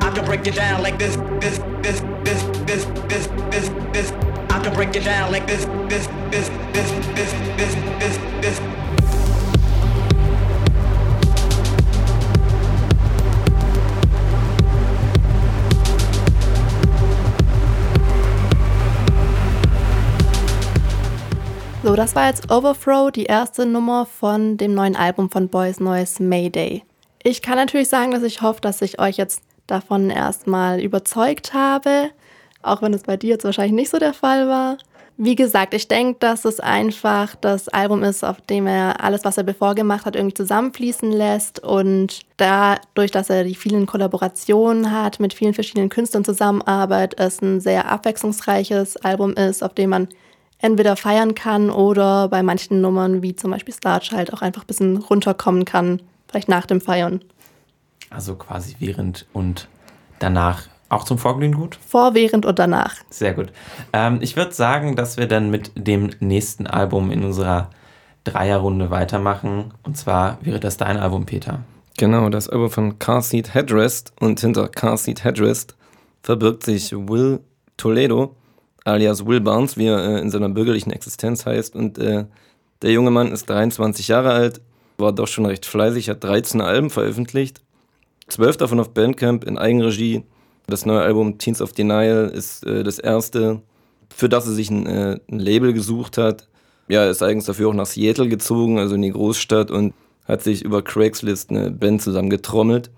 I 0.00 0.10
can 0.14 0.24
break 0.24 0.46
it 0.46 0.54
down 0.54 0.82
like 0.82 0.98
this. 0.98 1.18
I 1.18 1.20
can 1.20 1.36
break 1.36 1.36
it 1.36 1.44
down 1.44 1.60
like 1.60 1.60
this. 1.60 1.60
This, 1.60 1.60
this, 1.82 2.00
this, 2.24 2.42
this, 2.64 2.84
this, 3.08 3.28
this, 3.28 3.28
this, 3.50 3.68
this. 3.92 4.12
I 4.48 4.60
can 4.62 4.72
break 4.72 4.96
it 4.96 5.04
down 5.04 5.30
like 5.30 5.46
this, 5.46 5.66
this, 5.90 6.06
this, 6.30 6.48
this, 6.72 6.90
this, 7.14 7.32
this, 7.58 7.74
this, 7.98 8.16
this. 8.40 8.87
So, 21.88 21.96
das 21.96 22.14
war 22.14 22.26
jetzt 22.26 22.50
Overthrow, 22.50 23.10
die 23.10 23.24
erste 23.24 23.64
Nummer 23.64 24.04
von 24.04 24.58
dem 24.58 24.74
neuen 24.74 24.94
Album 24.94 25.30
von 25.30 25.48
Boys 25.48 25.80
Noise 25.80 26.22
Mayday. 26.22 26.84
Ich 27.22 27.40
kann 27.40 27.56
natürlich 27.56 27.88
sagen, 27.88 28.10
dass 28.10 28.22
ich 28.24 28.42
hoffe, 28.42 28.60
dass 28.60 28.82
ich 28.82 29.00
euch 29.00 29.16
jetzt 29.16 29.40
davon 29.66 30.10
erstmal 30.10 30.82
überzeugt 30.82 31.54
habe, 31.54 32.10
auch 32.60 32.82
wenn 32.82 32.92
es 32.92 33.04
bei 33.04 33.16
dir 33.16 33.30
jetzt 33.30 33.44
wahrscheinlich 33.44 33.72
nicht 33.72 33.88
so 33.88 33.98
der 33.98 34.12
Fall 34.12 34.48
war. 34.48 34.76
Wie 35.16 35.34
gesagt, 35.34 35.72
ich 35.72 35.88
denke, 35.88 36.18
dass 36.20 36.44
es 36.44 36.60
einfach 36.60 37.34
das 37.36 37.68
Album 37.68 38.02
ist, 38.02 38.22
auf 38.22 38.38
dem 38.42 38.66
er 38.66 39.02
alles, 39.02 39.24
was 39.24 39.38
er 39.38 39.44
bevor 39.44 39.74
gemacht 39.74 40.04
hat, 40.04 40.14
irgendwie 40.14 40.34
zusammenfließen 40.34 41.10
lässt 41.10 41.58
und 41.60 42.20
dadurch, 42.36 43.12
dass 43.12 43.30
er 43.30 43.44
die 43.44 43.54
vielen 43.54 43.86
Kollaborationen 43.86 44.92
hat, 44.92 45.20
mit 45.20 45.32
vielen 45.32 45.54
verschiedenen 45.54 45.88
Künstlern 45.88 46.22
zusammenarbeitet, 46.22 47.18
es 47.18 47.40
ein 47.40 47.60
sehr 47.60 47.90
abwechslungsreiches 47.90 48.98
Album 48.98 49.32
ist, 49.32 49.64
auf 49.64 49.72
dem 49.72 49.88
man 49.88 50.08
entweder 50.58 50.96
feiern 50.96 51.34
kann 51.34 51.70
oder 51.70 52.28
bei 52.28 52.42
manchen 52.42 52.80
Nummern, 52.80 53.22
wie 53.22 53.36
zum 53.36 53.50
Beispiel 53.50 53.74
Starch, 53.74 54.12
halt 54.12 54.32
auch 54.32 54.42
einfach 54.42 54.62
ein 54.62 54.66
bisschen 54.66 54.96
runterkommen 54.96 55.64
kann, 55.64 56.02
vielleicht 56.28 56.48
nach 56.48 56.66
dem 56.66 56.80
Feiern. 56.80 57.20
Also 58.10 58.34
quasi 58.34 58.76
während 58.78 59.26
und 59.32 59.68
danach 60.18 60.68
auch 60.88 61.04
zum 61.04 61.18
Vorglühen 61.18 61.54
gut? 61.54 61.78
Vor, 61.86 62.14
während 62.14 62.46
und 62.46 62.58
danach. 62.58 62.94
Sehr 63.10 63.34
gut. 63.34 63.52
Ähm, 63.92 64.18
ich 64.22 64.36
würde 64.36 64.52
sagen, 64.52 64.96
dass 64.96 65.18
wir 65.18 65.28
dann 65.28 65.50
mit 65.50 65.72
dem 65.74 66.10
nächsten 66.20 66.66
Album 66.66 67.10
in 67.10 67.24
unserer 67.24 67.70
Dreierrunde 68.24 68.90
weitermachen. 68.90 69.74
Und 69.82 69.98
zwar 69.98 70.38
wäre 70.40 70.60
das 70.60 70.78
dein 70.78 70.96
Album, 70.96 71.26
Peter. 71.26 71.60
Genau, 71.98 72.28
das 72.30 72.48
Album 72.48 72.70
von 72.70 72.98
Car 72.98 73.20
Seat 73.22 73.54
Headrest. 73.54 74.12
Und 74.18 74.40
hinter 74.40 74.68
Car 74.68 74.96
Seat 74.96 75.24
Headrest 75.24 75.76
verbirgt 76.22 76.64
sich 76.64 76.92
Will 76.92 77.40
Toledo, 77.76 78.34
alias 78.84 79.26
Will 79.26 79.40
Barnes, 79.40 79.76
wie 79.76 79.86
er 79.86 79.98
äh, 79.98 80.20
in 80.20 80.30
seiner 80.30 80.48
bürgerlichen 80.48 80.92
Existenz 80.92 81.46
heißt. 81.46 81.74
Und 81.76 81.98
äh, 81.98 82.24
der 82.82 82.92
junge 82.92 83.10
Mann 83.10 83.32
ist 83.32 83.48
23 83.48 84.08
Jahre 84.08 84.32
alt, 84.32 84.60
war 84.98 85.12
doch 85.12 85.28
schon 85.28 85.46
recht 85.46 85.66
fleißig, 85.66 86.08
hat 86.08 86.24
13 86.24 86.60
Alben 86.60 86.90
veröffentlicht. 86.90 87.60
Zwölf 88.28 88.56
davon 88.56 88.80
auf 88.80 88.90
Bandcamp 88.90 89.44
in 89.44 89.58
Eigenregie. 89.58 90.24
Das 90.66 90.84
neue 90.84 91.00
Album 91.00 91.38
Teens 91.38 91.62
of 91.62 91.72
Denial 91.72 92.28
ist 92.28 92.66
äh, 92.66 92.82
das 92.82 92.98
erste, 92.98 93.62
für 94.14 94.28
das 94.28 94.46
er 94.46 94.52
sich 94.52 94.70
ein, 94.70 94.86
äh, 94.86 95.18
ein 95.30 95.38
Label 95.38 95.72
gesucht 95.72 96.18
hat. 96.18 96.48
Ja, 96.88 97.04
er 97.04 97.10
ist 97.10 97.22
eigens 97.22 97.46
dafür 97.46 97.68
auch 97.68 97.74
nach 97.74 97.86
Seattle 97.86 98.28
gezogen, 98.28 98.78
also 98.78 98.94
in 98.94 99.02
die 99.02 99.12
Großstadt 99.12 99.70
und 99.70 99.94
hat 100.26 100.42
sich 100.42 100.62
über 100.62 100.82
Craigslist 100.82 101.50
eine 101.50 101.70
Band 101.70 102.02
zusammengetrommelt. 102.02 102.90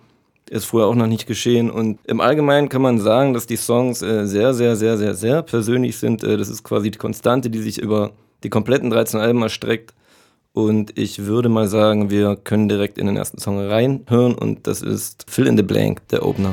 Ist 0.50 0.64
vorher 0.64 0.88
auch 0.88 0.96
noch 0.96 1.06
nicht 1.06 1.26
geschehen. 1.26 1.70
Und 1.70 2.00
im 2.04 2.20
Allgemeinen 2.20 2.68
kann 2.68 2.82
man 2.82 2.98
sagen, 2.98 3.34
dass 3.34 3.46
die 3.46 3.56
Songs 3.56 4.02
äh, 4.02 4.26
sehr, 4.26 4.52
sehr, 4.52 4.74
sehr, 4.74 4.98
sehr, 4.98 5.14
sehr 5.14 5.42
persönlich 5.42 5.96
sind. 5.96 6.24
Äh, 6.24 6.36
das 6.36 6.48
ist 6.48 6.64
quasi 6.64 6.90
die 6.90 6.98
Konstante, 6.98 7.50
die 7.50 7.60
sich 7.60 7.78
über 7.78 8.10
die 8.42 8.50
kompletten 8.50 8.90
13 8.90 9.20
Alben 9.20 9.42
erstreckt. 9.42 9.94
Und 10.52 10.98
ich 10.98 11.26
würde 11.26 11.48
mal 11.48 11.68
sagen, 11.68 12.10
wir 12.10 12.34
können 12.34 12.68
direkt 12.68 12.98
in 12.98 13.06
den 13.06 13.16
ersten 13.16 13.38
Song 13.38 13.60
reinhören 13.60 14.34
und 14.34 14.66
das 14.66 14.82
ist 14.82 15.24
Fill 15.30 15.46
in 15.46 15.56
the 15.56 15.62
Blank, 15.62 16.06
der 16.08 16.26
Opener. 16.26 16.52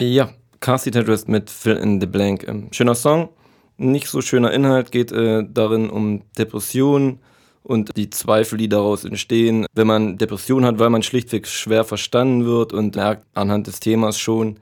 Ja, 0.00 0.30
Cassie 0.60 0.90
Tedrist 0.90 1.28
mit 1.28 1.50
Fill 1.50 1.76
in 1.76 2.00
the 2.00 2.06
Blank. 2.06 2.48
Ähm, 2.48 2.68
schöner 2.72 2.94
Song, 2.94 3.28
nicht 3.76 4.06
so 4.06 4.22
schöner 4.22 4.50
Inhalt, 4.50 4.92
geht 4.92 5.12
äh, 5.12 5.44
darin 5.46 5.90
um 5.90 6.22
Depressionen 6.38 7.18
und 7.62 7.94
die 7.98 8.08
Zweifel, 8.08 8.56
die 8.56 8.70
daraus 8.70 9.04
entstehen, 9.04 9.66
wenn 9.74 9.86
man 9.86 10.16
Depressionen 10.16 10.64
hat, 10.64 10.78
weil 10.78 10.88
man 10.88 11.02
schlichtweg 11.02 11.46
schwer 11.46 11.84
verstanden 11.84 12.46
wird 12.46 12.72
und 12.72 12.96
merkt 12.96 13.26
anhand 13.34 13.66
des 13.66 13.80
Themas 13.80 14.18
schon, 14.18 14.58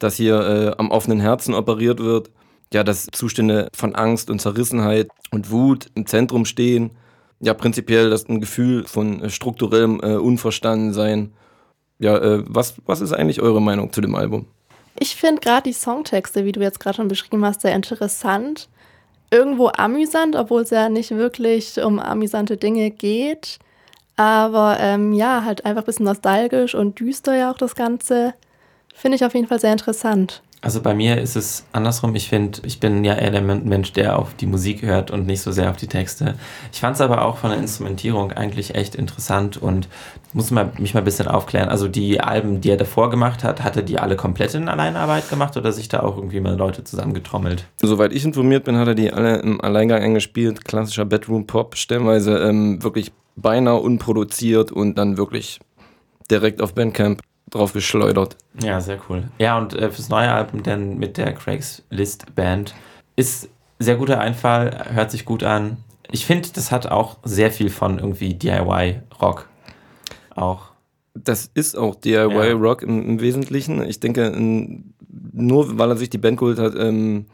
dass 0.00 0.16
hier 0.16 0.40
äh, 0.40 0.74
am 0.76 0.90
offenen 0.90 1.20
Herzen 1.20 1.54
operiert 1.54 2.00
wird. 2.00 2.32
Ja, 2.72 2.82
dass 2.82 3.06
Zustände 3.12 3.68
von 3.72 3.94
Angst 3.94 4.28
und 4.28 4.40
Zerrissenheit 4.40 5.08
und 5.30 5.52
Wut 5.52 5.86
im 5.94 6.06
Zentrum 6.06 6.44
stehen. 6.44 6.90
Ja, 7.38 7.54
prinzipiell 7.54 8.10
das 8.10 8.28
ein 8.28 8.40
Gefühl 8.40 8.84
von 8.88 9.22
äh, 9.22 9.30
strukturellem 9.30 10.00
äh, 10.02 10.16
Unverstandensein. 10.16 11.32
Ja, 12.00 12.18
äh, 12.18 12.42
was, 12.48 12.74
was 12.86 13.00
ist 13.00 13.12
eigentlich 13.12 13.40
eure 13.40 13.62
Meinung 13.62 13.92
zu 13.92 14.00
dem 14.00 14.16
Album? 14.16 14.46
Ich 15.02 15.16
finde 15.16 15.40
gerade 15.40 15.62
die 15.62 15.72
Songtexte, 15.72 16.44
wie 16.44 16.52
du 16.52 16.60
jetzt 16.60 16.78
gerade 16.78 16.96
schon 16.96 17.08
beschrieben 17.08 17.42
hast, 17.42 17.62
sehr 17.62 17.74
interessant. 17.74 18.68
Irgendwo 19.30 19.68
amüsant, 19.68 20.36
obwohl 20.36 20.60
es 20.60 20.70
ja 20.70 20.90
nicht 20.90 21.10
wirklich 21.12 21.82
um 21.82 21.98
amüsante 21.98 22.58
Dinge 22.58 22.90
geht. 22.90 23.58
Aber 24.16 24.76
ähm, 24.78 25.14
ja, 25.14 25.42
halt 25.42 25.64
einfach 25.64 25.82
ein 25.82 25.86
bisschen 25.86 26.04
nostalgisch 26.04 26.74
und 26.74 27.00
düster 27.00 27.34
ja 27.34 27.50
auch 27.50 27.56
das 27.56 27.74
Ganze. 27.74 28.34
Finde 28.94 29.16
ich 29.16 29.24
auf 29.24 29.34
jeden 29.34 29.46
Fall 29.46 29.58
sehr 29.58 29.72
interessant. 29.72 30.42
Also 30.62 30.82
bei 30.82 30.94
mir 30.94 31.18
ist 31.18 31.36
es 31.36 31.64
andersrum. 31.72 32.14
Ich 32.14 32.28
finde, 32.28 32.60
ich 32.66 32.80
bin 32.80 33.02
ja 33.02 33.14
eher 33.14 33.30
der 33.30 33.40
Mensch, 33.40 33.92
der 33.92 34.18
auf 34.18 34.34
die 34.34 34.46
Musik 34.46 34.82
hört 34.82 35.10
und 35.10 35.26
nicht 35.26 35.40
so 35.40 35.52
sehr 35.52 35.70
auf 35.70 35.76
die 35.76 35.86
Texte. 35.86 36.34
Ich 36.72 36.80
fand 36.80 36.96
es 36.96 37.00
aber 37.00 37.24
auch 37.24 37.38
von 37.38 37.50
der 37.50 37.58
Instrumentierung 37.58 38.32
eigentlich 38.32 38.74
echt 38.74 38.94
interessant 38.94 39.56
und 39.56 39.88
muss 40.34 40.50
mal, 40.50 40.70
mich 40.78 40.92
mal 40.92 41.00
ein 41.00 41.04
bisschen 41.04 41.28
aufklären. 41.28 41.70
Also 41.70 41.88
die 41.88 42.20
Alben, 42.20 42.60
die 42.60 42.70
er 42.70 42.76
davor 42.76 43.08
gemacht 43.08 43.42
hat, 43.42 43.62
hatte 43.62 43.82
die 43.82 43.98
alle 43.98 44.16
komplett 44.16 44.54
in 44.54 44.68
Alleinarbeit 44.68 45.30
gemacht 45.30 45.56
oder 45.56 45.72
sich 45.72 45.88
da 45.88 46.00
auch 46.00 46.16
irgendwie 46.16 46.40
mal 46.40 46.56
Leute 46.56 46.84
zusammengetrommelt? 46.84 47.64
Soweit 47.80 48.12
ich 48.12 48.24
informiert 48.24 48.64
bin, 48.64 48.76
hat 48.76 48.88
er 48.88 48.94
die 48.94 49.12
alle 49.12 49.38
im 49.38 49.62
Alleingang 49.62 50.02
eingespielt. 50.02 50.66
Klassischer 50.66 51.06
Bedroom-Pop, 51.06 51.76
stellenweise 51.76 52.38
ähm, 52.38 52.82
wirklich 52.82 53.12
beinahe 53.34 53.80
unproduziert 53.80 54.72
und 54.72 54.98
dann 54.98 55.16
wirklich 55.16 55.58
direkt 56.30 56.60
auf 56.60 56.74
Bandcamp 56.74 57.22
drauf 57.50 57.72
geschleudert. 57.72 58.36
Ja, 58.62 58.80
sehr 58.80 58.98
cool. 59.08 59.24
Ja, 59.38 59.58
und 59.58 59.74
äh, 59.74 59.90
fürs 59.90 60.08
neue 60.08 60.32
Album 60.32 60.62
dann 60.62 60.98
mit 60.98 61.16
der 61.16 61.32
Craigslist 61.32 62.34
Band 62.34 62.74
ist 63.16 63.48
sehr 63.78 63.96
guter 63.96 64.20
Einfall, 64.20 64.86
hört 64.92 65.10
sich 65.10 65.24
gut 65.24 65.42
an. 65.42 65.78
Ich 66.10 66.26
finde, 66.26 66.48
das 66.52 66.70
hat 66.70 66.86
auch 66.86 67.18
sehr 67.24 67.50
viel 67.50 67.70
von 67.70 67.98
irgendwie 67.98 68.34
DIY-Rock. 68.34 69.48
Auch. 70.34 70.70
Das 71.14 71.50
ist 71.54 71.76
auch 71.76 71.94
DIY-Rock 71.96 72.82
ja. 72.82 72.88
im, 72.88 73.08
im, 73.08 73.20
Wesentlichen. 73.20 73.82
Ich 73.82 74.00
denke, 74.00 74.32
nur 75.32 75.78
weil 75.78 75.90
er 75.90 75.96
sich 75.96 76.10
die 76.10 76.18
Band 76.18 76.38
geholt 76.38 76.58
hat, 76.58 76.74
ähm, 76.76 77.26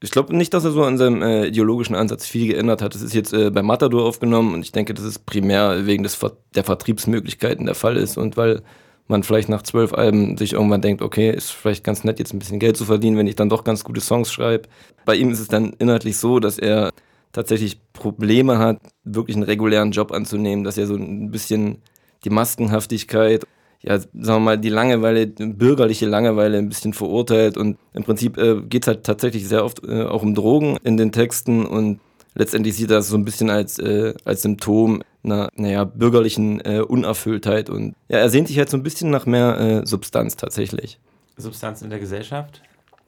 Ich 0.00 0.10
glaube 0.10 0.36
nicht, 0.36 0.54
dass 0.54 0.64
er 0.64 0.70
so 0.70 0.84
an 0.84 0.98
seinem 0.98 1.22
äh, 1.22 1.46
ideologischen 1.46 1.96
Ansatz 1.96 2.26
viel 2.26 2.48
geändert 2.48 2.82
hat. 2.82 2.94
Das 2.94 3.02
ist 3.02 3.14
jetzt 3.14 3.32
äh, 3.32 3.50
bei 3.50 3.62
Matador 3.62 4.04
aufgenommen 4.04 4.54
und 4.54 4.62
ich 4.62 4.72
denke, 4.72 4.94
dass 4.94 5.04
es 5.04 5.18
primär 5.18 5.86
wegen 5.86 6.02
des 6.02 6.14
Ver 6.14 6.36
der 6.54 6.64
Vertriebsmöglichkeiten 6.64 7.66
der 7.66 7.74
Fall 7.74 7.96
ist 7.96 8.16
und 8.18 8.36
weil 8.36 8.62
man 9.08 9.22
vielleicht 9.22 9.48
nach 9.48 9.62
zwölf 9.62 9.92
Alben 9.94 10.36
sich 10.36 10.52
irgendwann 10.52 10.82
denkt, 10.82 11.02
okay, 11.02 11.30
ist 11.30 11.50
vielleicht 11.50 11.84
ganz 11.84 12.04
nett, 12.04 12.18
jetzt 12.18 12.32
ein 12.32 12.38
bisschen 12.38 12.58
Geld 12.58 12.76
zu 12.76 12.84
verdienen, 12.84 13.16
wenn 13.16 13.26
ich 13.26 13.36
dann 13.36 13.48
doch 13.48 13.64
ganz 13.64 13.84
gute 13.84 14.00
Songs 14.00 14.32
schreibe. 14.32 14.68
Bei 15.04 15.16
ihm 15.16 15.30
ist 15.30 15.40
es 15.40 15.48
dann 15.48 15.72
inhaltlich 15.78 16.18
so, 16.18 16.38
dass 16.38 16.58
er 16.58 16.90
tatsächlich 17.32 17.80
Probleme 17.92 18.58
hat, 18.58 18.78
wirklich 19.04 19.36
einen 19.36 19.44
regulären 19.44 19.92
Job 19.92 20.12
anzunehmen, 20.12 20.64
dass 20.64 20.78
er 20.78 20.86
so 20.86 20.94
ein 20.94 21.30
bisschen 21.30 21.78
die 22.24 22.30
Maskenhaftigkeit, 22.30 23.44
ja, 23.80 23.98
sagen 23.98 24.12
wir 24.12 24.40
mal, 24.40 24.58
die 24.58 24.70
Langeweile, 24.70 25.26
bürgerliche 25.26 26.06
Langeweile 26.06 26.58
ein 26.58 26.68
bisschen 26.68 26.92
verurteilt 26.92 27.56
und 27.56 27.78
im 27.94 28.02
Prinzip 28.02 28.36
äh, 28.36 28.60
geht 28.62 28.84
es 28.84 28.88
halt 28.88 29.04
tatsächlich 29.04 29.46
sehr 29.46 29.64
oft 29.64 29.84
äh, 29.84 30.02
auch 30.02 30.22
um 30.22 30.34
Drogen 30.34 30.76
in 30.82 30.96
den 30.96 31.12
Texten 31.12 31.64
und 31.64 32.00
letztendlich 32.38 32.76
sieht 32.76 32.90
er 32.90 32.96
das 32.96 33.08
so 33.08 33.16
ein 33.16 33.24
bisschen 33.24 33.50
als, 33.50 33.78
äh, 33.78 34.14
als 34.24 34.42
Symptom 34.42 35.02
einer, 35.22 35.50
naja, 35.56 35.84
bürgerlichen 35.84 36.60
äh, 36.60 36.80
Unerfülltheit 36.80 37.68
und 37.68 37.94
ja, 38.08 38.18
er 38.18 38.30
sehnt 38.30 38.48
sich 38.48 38.58
halt 38.58 38.70
so 38.70 38.76
ein 38.76 38.82
bisschen 38.82 39.10
nach 39.10 39.26
mehr 39.26 39.58
äh, 39.58 39.86
Substanz 39.86 40.36
tatsächlich. 40.36 40.98
Substanz 41.36 41.82
in 41.82 41.90
der 41.90 41.98
Gesellschaft? 41.98 42.62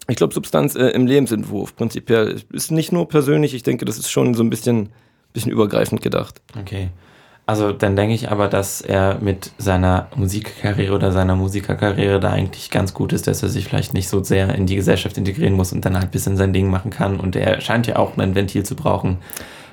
Ich 0.08 0.16
glaube, 0.16 0.34
Substanz 0.34 0.74
äh, 0.74 0.88
im 0.88 1.06
Lebensentwurf 1.06 1.76
prinzipiell 1.76 2.42
ist 2.52 2.70
nicht 2.70 2.92
nur 2.92 3.08
persönlich, 3.08 3.54
ich 3.54 3.62
denke, 3.62 3.84
das 3.84 3.98
ist 3.98 4.10
schon 4.10 4.34
so 4.34 4.42
ein 4.42 4.50
bisschen, 4.50 4.90
bisschen 5.32 5.52
übergreifend 5.52 6.02
gedacht. 6.02 6.42
Okay. 6.58 6.90
Also 7.50 7.72
dann 7.72 7.96
denke 7.96 8.14
ich 8.14 8.30
aber, 8.30 8.46
dass 8.46 8.80
er 8.80 9.18
mit 9.20 9.50
seiner 9.58 10.06
Musikkarriere 10.14 10.94
oder 10.94 11.10
seiner 11.10 11.34
Musikerkarriere 11.34 12.20
da 12.20 12.30
eigentlich 12.30 12.70
ganz 12.70 12.94
gut 12.94 13.12
ist, 13.12 13.26
dass 13.26 13.42
er 13.42 13.48
sich 13.48 13.64
vielleicht 13.64 13.92
nicht 13.92 14.08
so 14.08 14.22
sehr 14.22 14.54
in 14.54 14.66
die 14.66 14.76
Gesellschaft 14.76 15.18
integrieren 15.18 15.54
muss 15.54 15.72
und 15.72 15.84
dann 15.84 15.94
halt 15.94 16.04
ein 16.04 16.10
bisschen 16.12 16.36
sein 16.36 16.52
Ding 16.52 16.70
machen 16.70 16.92
kann. 16.92 17.18
Und 17.18 17.34
er 17.34 17.60
scheint 17.60 17.88
ja 17.88 17.96
auch 17.96 18.16
ein 18.16 18.36
Ventil 18.36 18.62
zu 18.62 18.76
brauchen, 18.76 19.18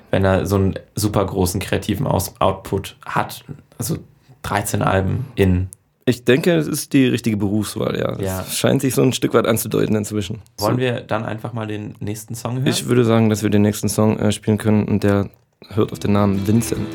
wenn 0.10 0.25
er 0.25 0.48
so 0.48 0.55
einen 0.55 0.74
super 0.96 1.24
großen 1.24 1.60
kreativen 1.62 2.07
Aus 2.07 2.34
Output 2.39 2.98
hat. 3.05 3.46
Also 3.77 3.98
13 4.41 4.81
Alben 4.81 5.27
in. 5.36 5.67
Ich 6.05 6.25
denke, 6.25 6.55
es 6.55 6.65
ist 6.67 6.93
die 6.93 7.05
richtige 7.05 7.38
Berufswahl, 7.38 7.96
ja. 8.00 8.13
Das 8.13 8.22
Ja. 8.25 8.43
scheint 8.50 8.81
sich 8.81 8.96
so 8.96 9.03
ein 9.03 9.13
Stück 9.13 9.36
weit 9.36 9.46
anzudeuten 9.46 9.96
inzwischen. 9.96 10.41
Wollen 10.57 10.77
so. 10.77 10.81
wir 10.81 11.01
dann 11.01 11.24
einfach 11.25 11.53
mal 11.53 11.67
den 11.67 11.93
nächsten 12.00 12.34
Song 12.34 12.55
hören? 12.55 12.65
Ich 12.65 12.88
würde 12.88 13.05
sagen, 13.05 13.29
dass 13.29 13.43
wir 13.43 13.51
den 13.51 13.62
nächsten 13.62 13.88
Song 13.88 14.17
äh, 14.17 14.31
spielen 14.31 14.57
können 14.57 14.86
und 14.86 15.03
der 15.03 15.29
hört 15.75 15.91
auf 15.91 16.00
den 16.00 16.13
Namen 16.13 16.48
Vincent. 16.48 16.88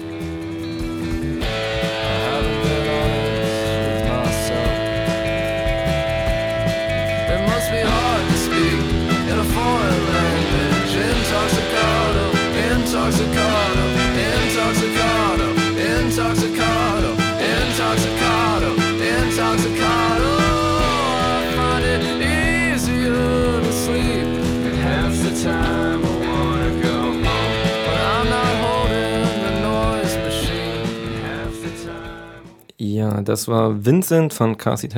Ja, 32.79 33.23
das 33.23 33.49
war 33.49 33.85
Vincent 33.85 34.33
von 34.33 34.57
Car 34.59 34.77
Seat. 34.77 34.95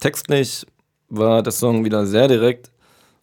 Textlich 0.00 0.66
war 1.08 1.42
das 1.42 1.60
Song 1.60 1.84
wieder 1.84 2.06
sehr 2.06 2.28
direkt 2.28 2.70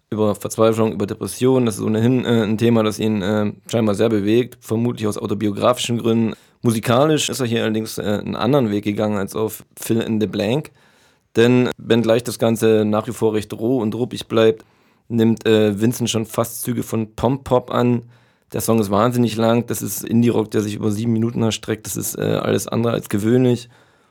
über 0.09 0.35
Verzweiflung, 0.35 0.93
über 0.93 1.05
Depressionen. 1.05 1.65
Das 1.65 1.75
ist 1.75 1.81
ohnehin 1.81 2.23
äh, 2.23 2.43
ein 2.43 2.57
Thema, 2.57 2.83
das 2.83 2.99
ihn 2.99 3.21
äh, 3.21 3.51
scheinbar 3.67 3.95
sehr 3.95 4.09
bewegt, 4.09 4.57
vermutlich 4.61 5.07
aus 5.07 5.17
autobiografischen 5.17 5.97
Gründen. 5.97 6.33
Musikalisch 6.61 7.29
ist 7.29 7.39
er 7.39 7.45
hier 7.45 7.63
allerdings 7.63 7.97
äh, 7.97 8.03
einen 8.03 8.35
anderen 8.35 8.71
Weg 8.71 8.83
gegangen 8.83 9.17
als 9.17 9.35
auf 9.35 9.65
Fill 9.77 10.01
in 10.01 10.21
the 10.21 10.27
Blank. 10.27 10.71
Denn 11.35 11.69
wenngleich 11.77 12.23
das 12.23 12.39
Ganze 12.39 12.85
nach 12.85 13.07
wie 13.07 13.11
vor 13.11 13.33
recht 13.33 13.53
roh 13.53 13.79
und 13.79 13.95
ruppig 13.95 14.27
bleibt, 14.27 14.63
nimmt 15.13 15.45
äh, 15.45 15.79
Vincent 15.79 16.09
schon 16.09 16.25
fast 16.25 16.61
Züge 16.63 16.83
von 16.83 17.15
Pom-Pop 17.15 17.71
an. 17.71 18.03
Der 18.51 18.61
Song 18.61 18.79
ist 18.79 18.91
wahnsinnig 18.91 19.35
lang, 19.35 19.65
das 19.65 19.81
ist 19.81 20.03
Indie-Rock, 20.03 20.51
der 20.51 20.61
sich 20.61 20.75
über 20.75 20.91
sieben 20.91 21.13
Minuten 21.13 21.41
erstreckt, 21.41 21.87
das 21.87 21.97
ist 21.97 22.17
äh, 22.17 22.21
alles 22.21 22.67
andere 22.67 22.93
als 22.93 23.09
gewöhnlich. 23.09 23.69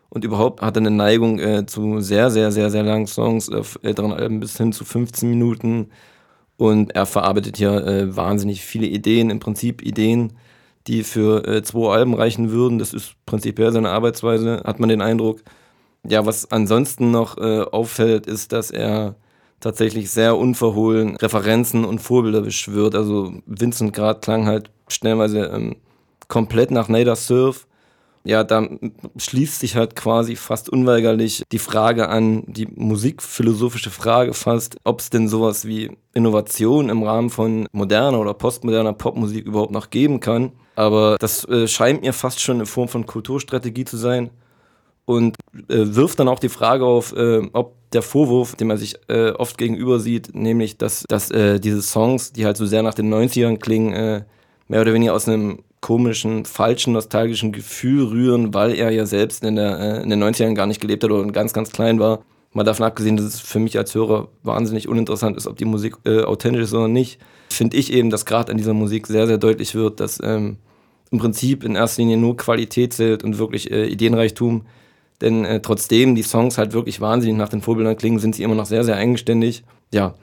Und 0.09 0.25
überhaupt 0.25 0.61
hat 0.61 0.77
er 0.77 0.81
eine 0.81 0.91
Neigung 0.91 1.39
äh, 1.39 1.65
zu 1.65 2.01
sehr, 2.01 2.31
sehr, 2.31 2.53
sehr, 2.53 2.71
sehr 2.71 2.83
langen 2.83 3.07
Songs, 3.07 3.49
auf 3.51 3.79
älteren 3.83 4.13
Alben 4.13 4.41
bis 4.41 4.57
hin 4.59 4.73
zu 4.73 4.85
15 4.85 5.31
Minuten. 5.31 5.91
Und 6.59 6.95
er 6.95 7.07
verarbeitet 7.07 7.57
hier 7.57 7.87
äh, 7.87 8.15
wahnsinnig 8.15 8.63
viele 8.63 8.87
Ideen, 8.87 9.31
im 9.31 9.41
Prinzip 9.41 9.81
Ideen, 9.81 10.35
die 10.87 11.03
für 11.03 11.47
äh, 11.47 11.63
zwei 11.63 11.93
Alben 11.95 12.15
reichen 12.15 12.51
würden. 12.51 12.79
Das 12.79 12.93
ist 12.93 13.15
prinzipiell 13.27 13.73
seine 13.73 13.91
Arbeitsweise, 13.91 14.63
hat 14.65 14.81
man 14.81 14.89
den 14.89 15.01
Eindruck. 15.01 15.41
Ja, 16.07 16.27
was 16.27 16.51
ansonsten 16.51 17.11
noch 17.11 17.39
äh, 17.39 17.61
auffällt, 17.63 18.27
ist, 18.27 18.53
dass 18.53 18.71
er 18.71 19.15
tatsächlich 19.63 20.11
sehr 20.11 20.37
unverhohlen 20.37 21.17
Referenzen 21.17 21.85
und 21.85 22.01
Vorbilder 22.01 22.43
beschwört. 22.43 22.95
Also 22.95 23.33
Vincent 23.47 23.95
Grad 23.95 24.23
klang 24.23 24.47
halt 24.47 24.71
stellenweise 24.89 25.47
ähm, 25.47 25.77
komplett 26.29 26.71
nach 26.71 26.89
Nader 26.89 27.17
Surf. 27.17 27.67
Ja, 28.25 28.45
da 28.45 28.69
schließt 29.17 29.59
sich 29.59 29.75
halt 29.75 29.97
quasi 29.97 30.37
fast 30.37 30.69
unweigerlich 30.69 31.43
die 31.51 31.59
Frage 31.59 32.09
an, 32.09 32.45
die 32.47 32.67
musikphilosophische 32.67 33.91
Frage 33.91 34.33
fast, 34.33 34.77
ob 34.85 35.01
es 35.01 35.11
denn 35.11 35.27
sowas 35.27 35.67
wie 35.67 35.97
Innovation 36.15 36.89
im 36.89 37.03
Rahmen 37.03 37.31
von 37.31 37.67
moderner 37.73 38.21
oder 38.21 38.35
postmoderner 38.35 38.93
Popmusik 38.93 39.45
überhaupt 39.45 39.73
noch 39.73 39.91
geben 39.91 40.21
kann. 40.21 40.53
Aber 40.77 41.17
das 41.19 41.45
äh, 41.49 41.67
scheint 41.67 42.03
mir 42.03 42.13
fast 42.13 42.41
schon 42.41 42.57
eine 42.57 42.67
Form 42.67 42.89
von 42.89 43.07
Kulturstrategie 43.07 43.85
zu 43.85 43.97
sein 43.97 44.31
und 45.05 45.37
äh, 45.69 45.95
wirft 45.95 46.21
dann 46.21 46.29
auch 46.29 46.39
die 46.39 46.49
Frage 46.49 46.85
auf, 46.85 47.13
äh, 47.15 47.43
ob 47.53 47.75
der 47.93 48.03
Vorwurf, 48.03 48.55
dem 48.57 48.71
er 48.71 48.79
sich 48.79 48.97
äh, 49.09 49.31
oft 49.31 49.59
gegenüber 49.59 50.01
sieht, 50.01 50.35
nämlich, 50.35 50.79
dass, 50.79 51.05
dass 51.09 51.31
äh, 51.31 51.61
diese 51.61 51.83
Songs, 51.83 52.33
die 52.33 52.45
halt 52.45 52.57
so 52.57 52.67
sehr 52.67 52.83
nach 52.83 52.95
den 52.95 53.13
90ern 53.13 53.59
klingen, 53.59 53.93
äh, 53.93 54.25
mehr 54.69 54.81
oder 54.81 54.95
weniger 54.95 55.15
aus 55.15 55.29
einem 55.29 55.59
komischen, 55.81 56.45
falschen, 56.45 56.93
nostalgischen 56.93 57.53
Gefühl 57.53 58.07
rühren, 58.07 58.55
weil 58.55 58.75
er 58.75 58.91
ja 58.91 59.05
selbst 59.05 59.45
in, 59.45 59.57
der, 59.57 59.79
äh, 59.79 60.03
in 60.03 60.11
den 60.11 60.23
90ern 60.23 60.55
gar 60.55 60.67
nicht 60.67 60.81
gelebt 60.81 61.05
hat 61.05 61.11
oder 61.11 61.31
ganz, 61.33 61.53
ganz 61.53 61.71
klein 61.73 61.99
war. 61.99 62.23
Mal 62.53 62.65
davon 62.65 62.87
abgesehen, 62.87 63.17
dass 63.17 63.27
es 63.27 63.41
für 63.41 63.59
mich 63.59 63.77
als 63.79 63.95
Hörer 63.95 64.29
wahnsinnig 64.43 64.89
uninteressant 64.89 65.37
ist, 65.37 65.47
ob 65.47 65.57
die 65.57 65.65
Musik 65.65 65.97
äh, 66.05 66.23
authentisch 66.23 66.63
ist 66.63 66.75
oder 66.75 66.89
nicht, 66.89 67.19
finde 67.51 67.77
ich 67.77 67.93
eben, 67.93 68.11
dass 68.11 68.27
gerade 68.27 68.53
an 68.53 68.59
dieser 68.59 68.75
Musik 68.75 69.07
sehr, 69.07 69.27
sehr 69.27 69.39
deutlich 69.39 69.75
wird, 69.75 70.01
dass 70.01 70.21
ähm, 70.23 70.57
im 71.11 71.19
Prinzip 71.19 71.65
in 71.65 71.77
erster 71.77 72.03
Linie 72.03 72.17
nur 72.17 72.37
Qualität 72.37 72.93
zählt 72.93 73.25
und 73.25 73.39
wirklich 73.39 73.71
äh, 73.71 73.87
Ideenreichtum. 73.87 74.63
Denn 75.21 75.45
äh, 75.45 75.61
trotzdem 75.61 76.15
die 76.15 76.23
Songs 76.23 76.59
halt 76.59 76.73
wirklich 76.73 77.01
wahnsinnig 77.01 77.37
nach 77.37 77.49
den 77.49 77.63
Vorbildern 77.63 77.97
klingen, 77.97 78.19
sind 78.19 78.35
sie 78.35 78.43
immer 78.43 78.55
noch 78.57 78.67
sehr, 78.67 78.85
sehr 78.85 78.97
eigenständig. 78.97 79.63
Ja, 79.93 80.15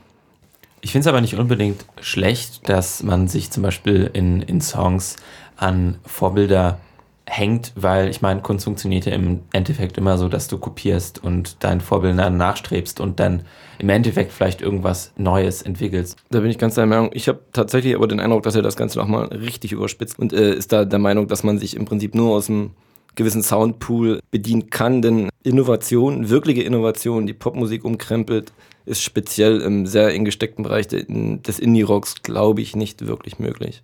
Ich 0.82 0.92
finde 0.92 1.02
es 1.02 1.08
aber 1.08 1.22
nicht 1.22 1.36
unbedingt 1.36 1.86
schlecht, 2.02 2.68
dass 2.68 3.04
man 3.04 3.28
sich 3.28 3.52
zum 3.52 3.64
Beispiel 3.64 4.10
in, 4.14 4.42
in 4.42 4.62
Songs 4.62 5.16
an 5.58 6.00
Vorbilder 6.06 6.80
hängt, 7.26 7.74
weil 7.76 8.10
ich 8.10 8.22
meine, 8.22 8.42
Kunst 8.42 8.66
funktioniert 8.66 9.06
ja 9.06 9.14
im 9.14 9.42
Endeffekt 9.54 9.98
immer 9.98 10.18
so, 10.18 10.28
dass 10.30 10.48
du 10.48 10.58
kopierst 10.58 11.24
und 11.24 11.64
deinen 11.64 11.80
Vorbildern 11.80 12.38
nachstrebst 12.38 13.00
und 13.00 13.20
dann 13.20 13.44
im 13.78 13.90
Endeffekt 13.90 14.32
vielleicht 14.32 14.62
irgendwas 14.62 15.12
Neues 15.16 15.62
entwickelst. 15.62 16.18
Da 16.32 16.40
bin 16.40 16.50
ich 16.50 16.58
ganz 16.58 16.76
der 16.76 16.88
Meinung. 16.88 17.12
Ich 17.14 17.28
habe 17.28 17.40
tatsächlich 17.54 17.96
aber 17.96 18.08
den 18.08 18.20
Eindruck, 18.20 18.44
dass 18.44 18.56
er 18.56 18.64
das 18.64 18.76
Ganze 18.76 18.98
nochmal 18.98 19.26
richtig 19.28 19.72
überspitzt 19.74 20.18
und 20.18 20.34
äh, 20.34 20.54
ist 20.54 20.72
da 20.74 20.86
der 20.86 21.00
Meinung, 21.00 21.28
dass 21.28 21.44
man 21.44 21.60
sich 21.60 21.76
im 21.76 21.86
Prinzip 21.86 22.16
nur 22.16 22.36
aus 22.36 22.50
einem 22.50 22.72
gewissen 23.16 23.44
Soundpool 23.44 24.22
bedienen 24.32 24.70
kann. 24.70 25.02
Denn 25.02 25.30
Innovation, 25.44 26.30
wirkliche 26.30 26.64
Innovation, 26.64 27.28
die 27.28 27.34
Popmusik 27.34 27.86
umkrempelt, 27.86 28.52
ist 28.86 29.02
speziell 29.04 29.62
im 29.62 29.86
sehr 29.86 30.14
eng 30.14 30.26
gesteckten 30.26 30.64
Bereich 30.64 30.88
de- 30.88 31.06
des 31.08 31.60
Indie-Rocks, 31.60 32.24
glaube 32.24 32.62
ich, 32.62 32.76
nicht 32.76 33.06
wirklich 33.06 33.40
möglich. 33.40 33.84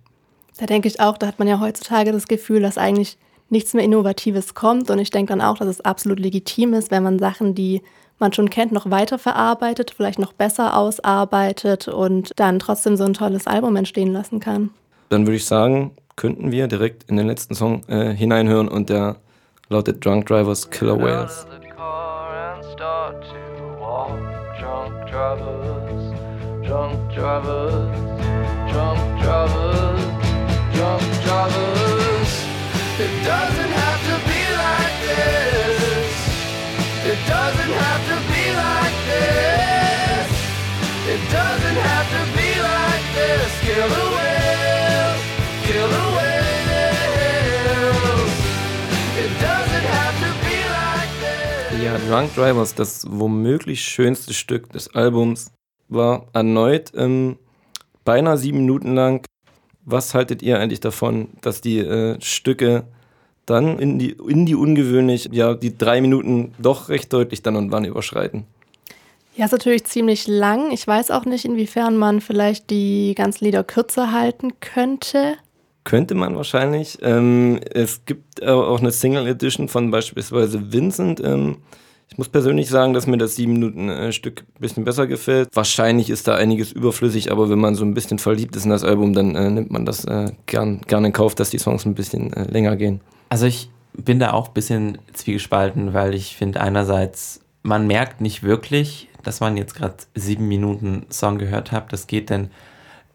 Da 0.58 0.66
denke 0.66 0.88
ich 0.88 1.00
auch, 1.00 1.18
da 1.18 1.26
hat 1.26 1.38
man 1.38 1.48
ja 1.48 1.60
heutzutage 1.60 2.12
das 2.12 2.28
Gefühl, 2.28 2.60
dass 2.62 2.78
eigentlich 2.78 3.18
nichts 3.50 3.74
mehr 3.74 3.84
Innovatives 3.84 4.54
kommt. 4.54 4.90
Und 4.90 4.98
ich 4.98 5.10
denke 5.10 5.30
dann 5.30 5.40
auch, 5.40 5.58
dass 5.58 5.68
es 5.68 5.80
absolut 5.82 6.18
legitim 6.18 6.74
ist, 6.74 6.90
wenn 6.90 7.02
man 7.02 7.18
Sachen, 7.18 7.54
die 7.54 7.82
man 8.18 8.32
schon 8.32 8.48
kennt, 8.50 8.72
noch 8.72 8.90
weiter 8.90 9.18
verarbeitet, 9.18 9.92
vielleicht 9.94 10.18
noch 10.18 10.32
besser 10.32 10.76
ausarbeitet 10.76 11.88
und 11.88 12.32
dann 12.36 12.58
trotzdem 12.58 12.96
so 12.96 13.04
ein 13.04 13.12
tolles 13.14 13.46
Album 13.46 13.76
entstehen 13.76 14.12
lassen 14.12 14.40
kann. 14.40 14.70
Dann 15.10 15.26
würde 15.26 15.36
ich 15.36 15.44
sagen, 15.44 15.92
könnten 16.16 16.50
wir 16.50 16.66
direkt 16.66 17.04
in 17.04 17.16
den 17.16 17.26
letzten 17.26 17.54
Song 17.54 17.82
äh, 17.88 18.14
hineinhören 18.14 18.68
und 18.68 18.88
der 18.88 19.16
lautet 19.68 20.04
Drunk 20.04 20.26
Drivers 20.26 20.70
Killer 20.70 20.98
Whales. 20.98 21.46
Drunk 26.66 26.98
drivers, 27.14 27.70
drunk 28.72 29.20
drivers, 29.22 30.00
drunk 30.74 31.02
drivers. 31.24 32.32
It 32.98 33.12
doesn't 33.24 33.72
have 33.72 34.00
to 34.08 34.16
be 34.26 34.40
like 34.64 34.96
this. 35.06 36.10
It 37.06 37.20
doesn't 37.28 37.74
have 37.84 38.02
to 38.10 38.16
be 38.32 38.44
like 38.64 38.96
this. 39.06 40.28
It 41.06 41.22
doesn't 41.30 41.80
have 41.88 42.08
to 42.10 42.22
be 42.36 42.48
like 42.60 44.05
Ja, 51.86 51.96
Drunk 51.98 52.34
Drivers, 52.34 52.74
das 52.74 53.06
womöglich 53.08 53.80
schönste 53.80 54.34
Stück 54.34 54.72
des 54.72 54.92
Albums, 54.96 55.52
war 55.88 56.26
erneut 56.32 56.90
ähm, 56.96 57.36
beinahe 58.04 58.36
sieben 58.36 58.58
Minuten 58.58 58.96
lang. 58.96 59.24
Was 59.84 60.12
haltet 60.12 60.42
ihr 60.42 60.58
eigentlich 60.58 60.80
davon, 60.80 61.28
dass 61.42 61.60
die 61.60 61.78
äh, 61.78 62.20
Stücke 62.20 62.88
dann 63.46 63.78
in 63.78 64.00
die, 64.00 64.16
in 64.28 64.46
die 64.46 64.56
ungewöhnlich, 64.56 65.28
ja, 65.30 65.54
die 65.54 65.78
drei 65.78 66.00
Minuten 66.00 66.54
doch 66.58 66.88
recht 66.88 67.12
deutlich 67.12 67.44
dann 67.44 67.54
und 67.54 67.70
wann 67.70 67.84
überschreiten? 67.84 68.46
Ja, 69.36 69.44
ist 69.44 69.52
natürlich 69.52 69.84
ziemlich 69.84 70.26
lang. 70.26 70.72
Ich 70.72 70.84
weiß 70.84 71.12
auch 71.12 71.24
nicht, 71.24 71.44
inwiefern 71.44 71.96
man 71.96 72.20
vielleicht 72.20 72.70
die 72.70 73.14
ganzen 73.14 73.44
Lieder 73.44 73.62
kürzer 73.62 74.10
halten 74.10 74.58
könnte. 74.58 75.36
Könnte 75.86 76.16
man 76.16 76.34
wahrscheinlich. 76.34 76.98
Ähm, 77.02 77.60
es 77.72 78.04
gibt 78.06 78.44
auch 78.44 78.80
eine 78.80 78.90
Single 78.90 79.28
Edition 79.28 79.68
von 79.68 79.92
beispielsweise 79.92 80.72
Vincent. 80.72 81.20
Ähm, 81.20 81.58
ich 82.08 82.18
muss 82.18 82.28
persönlich 82.28 82.68
sagen, 82.68 82.92
dass 82.92 83.06
mir 83.06 83.18
das 83.18 83.38
7-Minuten-Stück 83.38 84.40
ein 84.40 84.60
bisschen 84.60 84.84
besser 84.84 85.06
gefällt. 85.06 85.48
Wahrscheinlich 85.54 86.10
ist 86.10 86.26
da 86.26 86.34
einiges 86.34 86.72
überflüssig, 86.72 87.30
aber 87.30 87.50
wenn 87.50 87.60
man 87.60 87.76
so 87.76 87.84
ein 87.84 87.94
bisschen 87.94 88.18
verliebt 88.18 88.56
ist 88.56 88.64
in 88.64 88.70
das 88.70 88.82
Album, 88.82 89.12
dann 89.12 89.36
äh, 89.36 89.48
nimmt 89.48 89.70
man 89.70 89.86
das 89.86 90.04
äh, 90.06 90.32
gern, 90.46 90.80
gern 90.88 91.04
in 91.04 91.12
Kauf, 91.12 91.36
dass 91.36 91.50
die 91.50 91.58
Songs 91.58 91.86
ein 91.86 91.94
bisschen 91.94 92.32
äh, 92.32 92.50
länger 92.50 92.74
gehen. 92.74 93.00
Also 93.28 93.46
ich 93.46 93.70
bin 93.92 94.18
da 94.18 94.32
auch 94.32 94.48
ein 94.48 94.54
bisschen 94.54 94.98
zwiegespalten, 95.12 95.94
weil 95.94 96.16
ich 96.16 96.36
finde 96.36 96.62
einerseits, 96.62 97.42
man 97.62 97.86
merkt 97.86 98.20
nicht 98.20 98.42
wirklich, 98.42 99.08
dass 99.22 99.38
man 99.38 99.56
jetzt 99.56 99.76
gerade 99.76 99.94
sieben 100.16 100.48
Minuten 100.48 101.06
Song 101.10 101.38
gehört 101.38 101.70
hat. 101.70 101.92
Das 101.92 102.08
geht 102.08 102.30
dann 102.30 102.50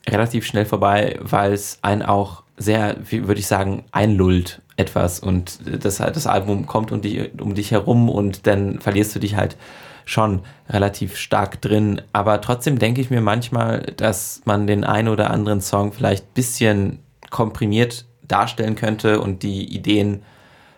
relativ 0.07 0.45
schnell 0.45 0.65
vorbei, 0.65 1.19
weil 1.21 1.51
es 1.51 1.79
einen 1.81 2.01
auch 2.01 2.43
sehr, 2.61 2.97
würde 3.09 3.39
ich 3.39 3.47
sagen, 3.47 3.83
einlullt 3.91 4.61
etwas 4.77 5.19
und 5.19 5.59
das, 5.83 5.97
das 5.97 6.27
Album 6.27 6.65
kommt 6.65 6.91
um 6.91 7.01
dich, 7.01 7.31
um 7.39 7.55
dich 7.55 7.71
herum 7.71 8.09
und 8.09 8.47
dann 8.47 8.79
verlierst 8.79 9.15
du 9.15 9.19
dich 9.19 9.35
halt 9.35 9.57
schon 10.05 10.41
relativ 10.69 11.15
stark 11.17 11.61
drin. 11.61 12.01
Aber 12.13 12.41
trotzdem 12.41 12.79
denke 12.79 13.01
ich 13.01 13.09
mir 13.09 13.21
manchmal, 13.21 13.81
dass 13.97 14.41
man 14.45 14.67
den 14.67 14.83
einen 14.83 15.07
oder 15.07 15.31
anderen 15.31 15.61
Song 15.61 15.93
vielleicht 15.93 16.25
ein 16.25 16.33
bisschen 16.33 16.99
komprimiert 17.29 18.05
darstellen 18.27 18.75
könnte 18.75 19.21
und 19.21 19.43
die 19.43 19.73
Ideen 19.75 20.23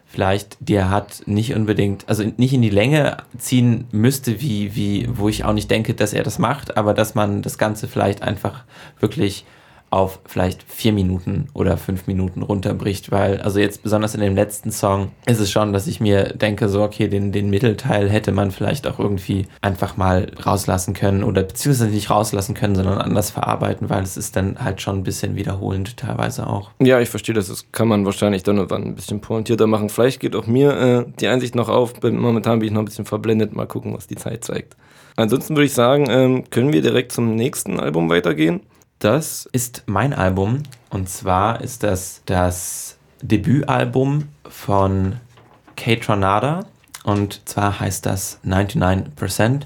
vielleicht, 0.06 0.58
die 0.60 0.76
er 0.76 0.91
hat, 0.91 1.24
nicht 1.26 1.56
unbedingt, 1.56 2.08
also 2.08 2.24
nicht 2.38 2.54
in 2.54 2.62
die 2.62 2.69
Länge 2.69 3.17
ziehen 3.38 3.88
müsste, 3.91 4.41
wie, 4.41 4.76
wie, 4.76 5.08
wo 5.12 5.28
ich 5.28 5.43
auch 5.43 5.54
nicht 5.54 5.72
denke, 5.72 5.96
dass 5.96 6.13
er 6.13 6.24
das 6.24 6.38
macht, 6.38 6.78
aber 6.78 6.93
dass 6.93 7.15
man 7.15 7.41
das 7.41 7.58
Ganze 7.58 7.88
vielleicht 7.88 8.22
einfach 8.22 8.63
wirklich 9.00 9.46
auf 9.93 10.19
vielleicht 10.25 10.63
vier 10.63 10.91
Minuten 10.91 11.47
oder 11.53 11.77
fünf 11.77 12.08
Minuten 12.08 12.41
runterbricht, 12.41 13.12
weil, 13.12 13.39
also 13.41 13.60
jetzt 13.60 13.84
besonders 13.84 14.15
in 14.15 14.21
dem 14.21 14.36
letzten 14.36 14.71
Song 14.71 15.12
ist 15.27 15.39
es 15.39 15.51
schon, 15.51 15.71
dass 15.71 15.86
ich 15.86 15.99
mir 15.99 16.34
denke, 16.34 16.67
so, 16.67 16.82
okay, 16.82 17.08
den, 17.08 17.32
den 17.32 17.51
Mittelteil 17.51 18.10
hätte 18.10 18.32
man 18.32 18.49
vielleicht 18.49 18.88
auch 18.88 18.97
irgendwie 18.97 19.45
einfach 19.62 19.95
mal 19.95 20.32
rauslassen 20.43 20.95
können 20.95 21.23
oder 21.23 21.43
beziehungsweise 21.43 21.91
nicht 21.91 22.10
rauslassen 22.10 22.56
können, 22.56 22.73
sondern 22.73 22.97
anders 22.97 23.29
verarbeiten, 23.29 23.89
weil 23.91 24.01
es 24.01 24.17
ist 24.17 24.36
dann 24.36 24.58
halt 24.63 24.82
schon 24.82 24.97
ein 24.97 25.03
bisschen 25.03 25.36
wiederholend 25.36 25.95
teilweise 25.97 26.47
auch. 26.47 26.71
Ja, 26.82 26.99
ich 26.99 27.10
verstehe 27.10 27.36
das. 27.36 27.47
Das 27.47 27.71
kann 27.71 27.88
man 27.88 28.03
wahrscheinlich 28.03 28.41
dann 28.41 28.58
und 28.58 28.71
wann 28.71 28.84
ein 28.84 28.95
bisschen 28.95 29.21
pointierter 29.21 29.67
machen. 29.67 29.89
Vielleicht 29.89 30.19
geht 30.19 30.36
auch 30.36 30.47
mir 30.47 30.75
äh, 30.75 31.06
die 31.19 31.27
Einsicht 31.27 31.53
noch 31.53 31.69
auf. 31.69 31.93
Momentan 32.01 32.60
bin 32.60 32.69
ich 32.69 32.73
noch 32.73 32.82
ein 32.82 32.86
bisschen 32.86 33.06
verblendet. 33.06 33.53
Mal 33.53 33.67
gucken, 33.67 33.93
was 33.93 34.08
die 34.08 34.15
Zeit 34.15 34.43
zeigt. 34.43 34.75
Ansonsten 35.15 35.56
würde 35.56 35.65
ich 35.65 35.73
sagen, 35.73 36.08
ähm, 36.10 36.49
können 36.49 36.73
wir 36.73 36.82
direkt 36.82 37.12
zum 37.12 37.36
nächsten 37.36 37.79
Album 37.79 38.10
weitergehen. 38.10 38.62
Das 39.04 39.50
ist 39.52 39.84
mein 39.86 40.13
Album 40.13 40.63
und 40.89 41.10
zwar 41.10 41.60
ist 41.60 41.84
das 41.84 42.22
das 42.26 42.98
Debütalbum 43.22 44.30
von 44.48 45.18
Kate 45.76 46.00
Tronada 46.00 46.62
und 47.04 47.42
zwar 47.44 47.82
heißt 47.82 48.06
das 48.06 48.39
99%. 48.46 49.63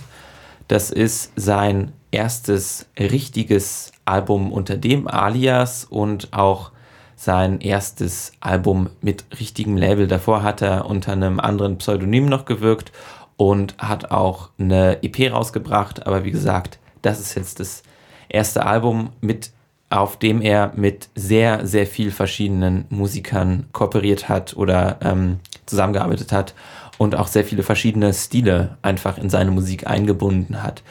Das 0.67 0.89
ist 0.89 1.34
sein 1.36 1.91
erstes 2.10 2.88
richtiges 2.97 3.91
Album 4.06 4.52
unter 4.52 4.76
dem 4.76 5.08
Alias 5.08 5.86
und 5.86 6.34
auch 6.34 6.71
sein 7.15 7.62
erstes 7.62 8.32
Album 8.39 8.89
mit 9.02 9.23
richtigem 9.39 9.78
Label. 9.78 10.08
Davor 10.08 10.41
hat 10.41 10.63
er 10.63 10.88
unter 10.88 11.12
einem 11.12 11.39
anderen 11.39 11.78
Pseudonym 11.78 12.26
noch 12.26 12.45
gewirkt 12.45 12.91
und 13.36 13.78
hat 13.78 14.10
auch 14.10 14.50
eine 14.58 15.04
EP 15.04 15.32
rausgebracht. 15.32 16.08
Aber 16.08 16.23
wie 16.23 16.32
gesagt, 16.32 16.80
das 17.04 17.19
ist 17.19 17.36
jetzt 17.36 17.60
das 17.60 17.84
erste 18.29 18.65
Album, 18.65 19.09
mit, 19.21 19.51
auf 19.89 20.17
dem 20.17 20.41
er 20.41 20.71
mit 20.75 21.09
sehr, 21.15 21.65
sehr 21.65 21.87
viel 21.87 22.11
verschiedenen 22.11 22.85
Musikern 22.89 23.67
kooperiert 23.71 24.29
hat 24.29 24.55
oder 24.55 24.97
ähm, 25.01 25.39
zusammengearbeitet 25.65 26.31
hat 26.31 26.53
und 26.97 27.15
auch 27.15 27.27
sehr 27.27 27.43
viele 27.43 27.63
verschiedene 27.63 28.13
Stile 28.13 28.77
einfach 28.81 29.17
in 29.17 29.29
seine 29.29 29.51
Musik 29.51 29.87
eingebunden 29.87 30.63
hat. 30.63 30.83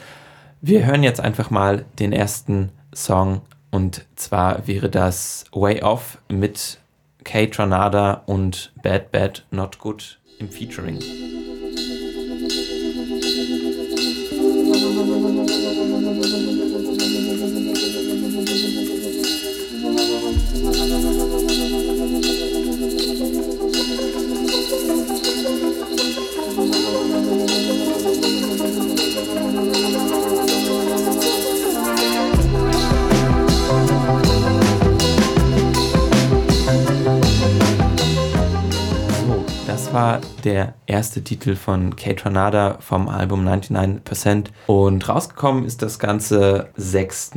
Wir 0.61 0.85
hören 0.85 1.03
jetzt 1.03 1.19
einfach 1.19 1.49
mal 1.49 1.85
den 1.99 2.11
ersten 2.11 2.71
Song 2.93 3.41
und 3.71 4.05
zwar 4.15 4.67
wäre 4.67 4.89
das 4.89 5.45
Way 5.51 5.83
Off 5.83 6.17
mit 6.29 6.79
Kate 7.23 7.51
Tranada 7.51 8.23
und 8.25 8.71
Bad 8.81 9.11
Bad 9.11 9.45
Not 9.51 9.79
Good 9.79 10.19
im 10.39 10.49
Featuring. 10.49 10.99
War 40.07 40.21
der 40.45 40.75
erste 40.85 41.21
Titel 41.21 41.57
von 41.57 41.97
Kate 41.97 42.15
Tornada 42.15 42.77
vom 42.79 43.09
Album 43.09 43.45
99% 43.45 44.45
und 44.65 45.09
rausgekommen 45.09 45.65
ist 45.65 45.81
das 45.81 45.99
Ganze 45.99 46.69
6. 46.77 47.31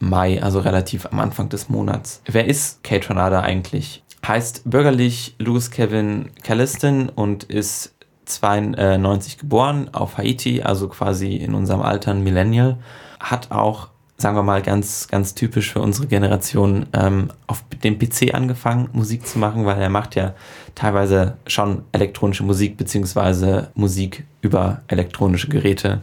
Mai, 0.00 0.42
also 0.42 0.60
relativ 0.60 1.04
am 1.04 1.20
Anfang 1.20 1.50
des 1.50 1.68
Monats. 1.68 2.22
Wer 2.24 2.46
ist 2.46 2.82
Kate 2.82 3.08
Tornada 3.08 3.40
eigentlich? 3.40 4.02
Heißt 4.26 4.62
bürgerlich 4.64 5.34
Louis 5.38 5.70
Kevin 5.70 6.30
Calliston 6.42 7.10
und 7.10 7.44
ist 7.44 7.94
92 8.24 9.36
geboren 9.36 9.90
auf 9.92 10.16
Haiti, 10.16 10.62
also 10.62 10.88
quasi 10.88 11.36
in 11.36 11.52
unserem 11.54 11.82
Alter 11.82 12.12
ein 12.12 12.24
Millennial. 12.24 12.78
Hat 13.20 13.50
auch 13.50 13.88
sagen 14.16 14.36
wir 14.36 14.42
mal, 14.42 14.62
ganz, 14.62 15.08
ganz 15.08 15.34
typisch 15.34 15.72
für 15.72 15.80
unsere 15.80 16.06
Generation, 16.06 16.86
ähm, 16.92 17.30
auf 17.46 17.64
dem 17.82 17.98
PC 17.98 18.34
angefangen, 18.34 18.88
Musik 18.92 19.26
zu 19.26 19.38
machen, 19.38 19.66
weil 19.66 19.80
er 19.80 19.90
macht 19.90 20.14
ja 20.14 20.34
teilweise 20.74 21.36
schon 21.46 21.82
elektronische 21.92 22.44
Musik, 22.44 22.76
beziehungsweise 22.76 23.70
Musik 23.74 24.24
über 24.40 24.82
elektronische 24.88 25.48
Geräte 25.48 26.00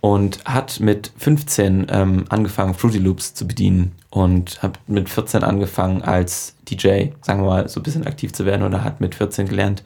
und 0.00 0.44
hat 0.44 0.80
mit 0.80 1.12
15 1.16 1.86
ähm, 1.88 2.24
angefangen, 2.28 2.74
Fruity 2.74 2.98
Loops 2.98 3.32
zu 3.32 3.48
bedienen 3.48 3.92
und 4.10 4.62
hat 4.62 4.78
mit 4.86 5.08
14 5.08 5.42
angefangen 5.42 6.02
als 6.02 6.56
DJ, 6.68 7.06
sagen 7.22 7.42
wir 7.42 7.46
mal, 7.46 7.68
so 7.70 7.80
ein 7.80 7.84
bisschen 7.84 8.06
aktiv 8.06 8.32
zu 8.32 8.44
werden 8.44 8.62
oder 8.62 8.84
hat 8.84 9.00
mit 9.00 9.14
14 9.14 9.48
gelernt, 9.48 9.82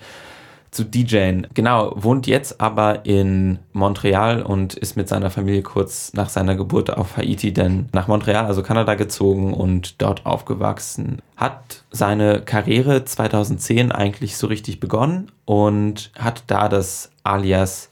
zu 0.71 0.85
DJen. 0.85 1.47
Genau, 1.55 1.93
wohnt 1.97 2.27
jetzt 2.27 2.61
aber 2.61 3.05
in 3.07 3.59
Montreal 3.73 4.43
und 4.43 4.75
ist 4.75 4.97
mit 4.97 5.09
seiner 5.09 5.31
Familie 5.31 5.63
kurz 5.63 6.13
nach 6.15 6.29
seiner 6.29 6.57
Geburt 6.57 6.91
auf 6.97 7.17
Haiti 7.17 7.53
dann 7.53 7.89
nach 7.93 8.09
Montreal, 8.09 8.47
also 8.47 8.63
Kanada, 8.63 8.95
gezogen 8.95 9.55
und 9.55 10.01
dort 10.03 10.27
aufgewachsen. 10.27 11.23
Hat 11.37 11.85
seine 11.91 12.41
Karriere 12.41 13.05
2010 13.05 13.93
eigentlich 13.93 14.37
so 14.37 14.47
richtig 14.47 14.81
begonnen 14.81 15.31
und 15.45 16.11
hat 16.19 16.45
da 16.49 16.69
das 16.69 17.11
Alias 17.23 17.88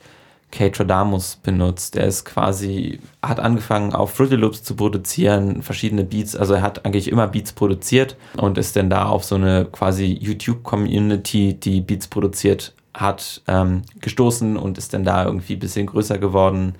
Damus 0.85 1.37
benutzt. 1.37 1.97
Er 1.97 2.07
ist 2.07 2.25
quasi, 2.25 3.01
hat 3.23 3.41
angefangen 3.41 3.93
auf 3.93 4.15
Fruity 4.15 4.37
Loops 4.37 4.63
zu 4.63 4.75
produzieren, 4.75 5.63
verschiedene 5.63 6.05
Beats, 6.05 6.35
also 6.35 6.55
er 6.55 6.63
hat 6.63 6.85
eigentlich 6.85 7.09
immer 7.09 7.29
Beats 7.29 7.53
produziert 7.53 8.17
und 8.37 8.59
ist 8.59 8.77
dann 8.77 8.91
da 8.91 9.07
auf 9.07 9.25
so 9.25 9.35
eine 9.35 9.67
quasi 9.67 10.19
YouTube-Community, 10.21 11.55
die 11.55 11.81
Beats 11.81 12.09
produziert 12.09 12.75
hat, 12.95 13.43
ähm, 13.47 13.83
gestoßen 14.01 14.57
und 14.57 14.79
ist 14.79 14.95
dann 14.95 15.05
da 15.05 15.25
irgendwie 15.27 15.55
ein 15.55 15.59
bisschen 15.61 15.87
größer 15.87 16.19
geworden 16.19 16.77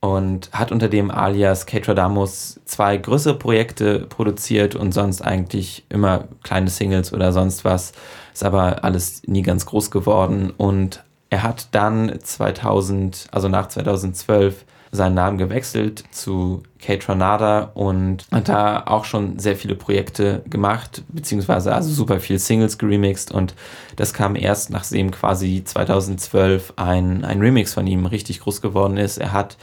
und 0.00 0.50
hat 0.52 0.72
unter 0.72 0.88
dem 0.88 1.10
Alias 1.10 1.66
Damus 1.66 2.58
zwei 2.64 2.96
größere 2.96 3.34
Projekte 3.34 4.00
produziert 4.08 4.74
und 4.74 4.92
sonst 4.92 5.20
eigentlich 5.20 5.84
immer 5.90 6.24
kleine 6.42 6.70
Singles 6.70 7.12
oder 7.12 7.32
sonst 7.32 7.64
was. 7.64 7.92
Ist 8.32 8.44
aber 8.44 8.82
alles 8.82 9.22
nie 9.26 9.42
ganz 9.42 9.66
groß 9.66 9.90
geworden 9.90 10.52
und 10.56 11.04
er 11.30 11.42
hat 11.42 11.68
dann 11.72 12.18
2000, 12.20 13.28
also 13.30 13.48
nach 13.48 13.68
2012, 13.68 14.64
seinen 14.92 15.14
Namen 15.14 15.38
gewechselt 15.38 16.02
zu 16.10 16.64
Kate 16.80 17.08
Ranada 17.08 17.70
und 17.74 18.26
hat 18.32 18.48
da 18.48 18.82
auch 18.86 19.04
schon 19.04 19.38
sehr 19.38 19.54
viele 19.54 19.76
Projekte 19.76 20.42
gemacht, 20.50 21.04
beziehungsweise 21.08 21.72
also 21.72 21.90
super 21.90 22.18
viel 22.18 22.40
Singles 22.40 22.76
geremixed 22.76 23.30
und 23.30 23.54
das 23.96 24.12
kam 24.12 24.34
erst, 24.34 24.70
nachdem 24.70 25.12
quasi 25.12 25.62
2012 25.64 26.72
ein, 26.76 27.24
ein 27.24 27.40
Remix 27.40 27.74
von 27.74 27.86
ihm 27.86 28.06
richtig 28.06 28.40
groß 28.40 28.60
geworden 28.62 28.96
ist. 28.96 29.18
Er 29.18 29.32
hat 29.32 29.56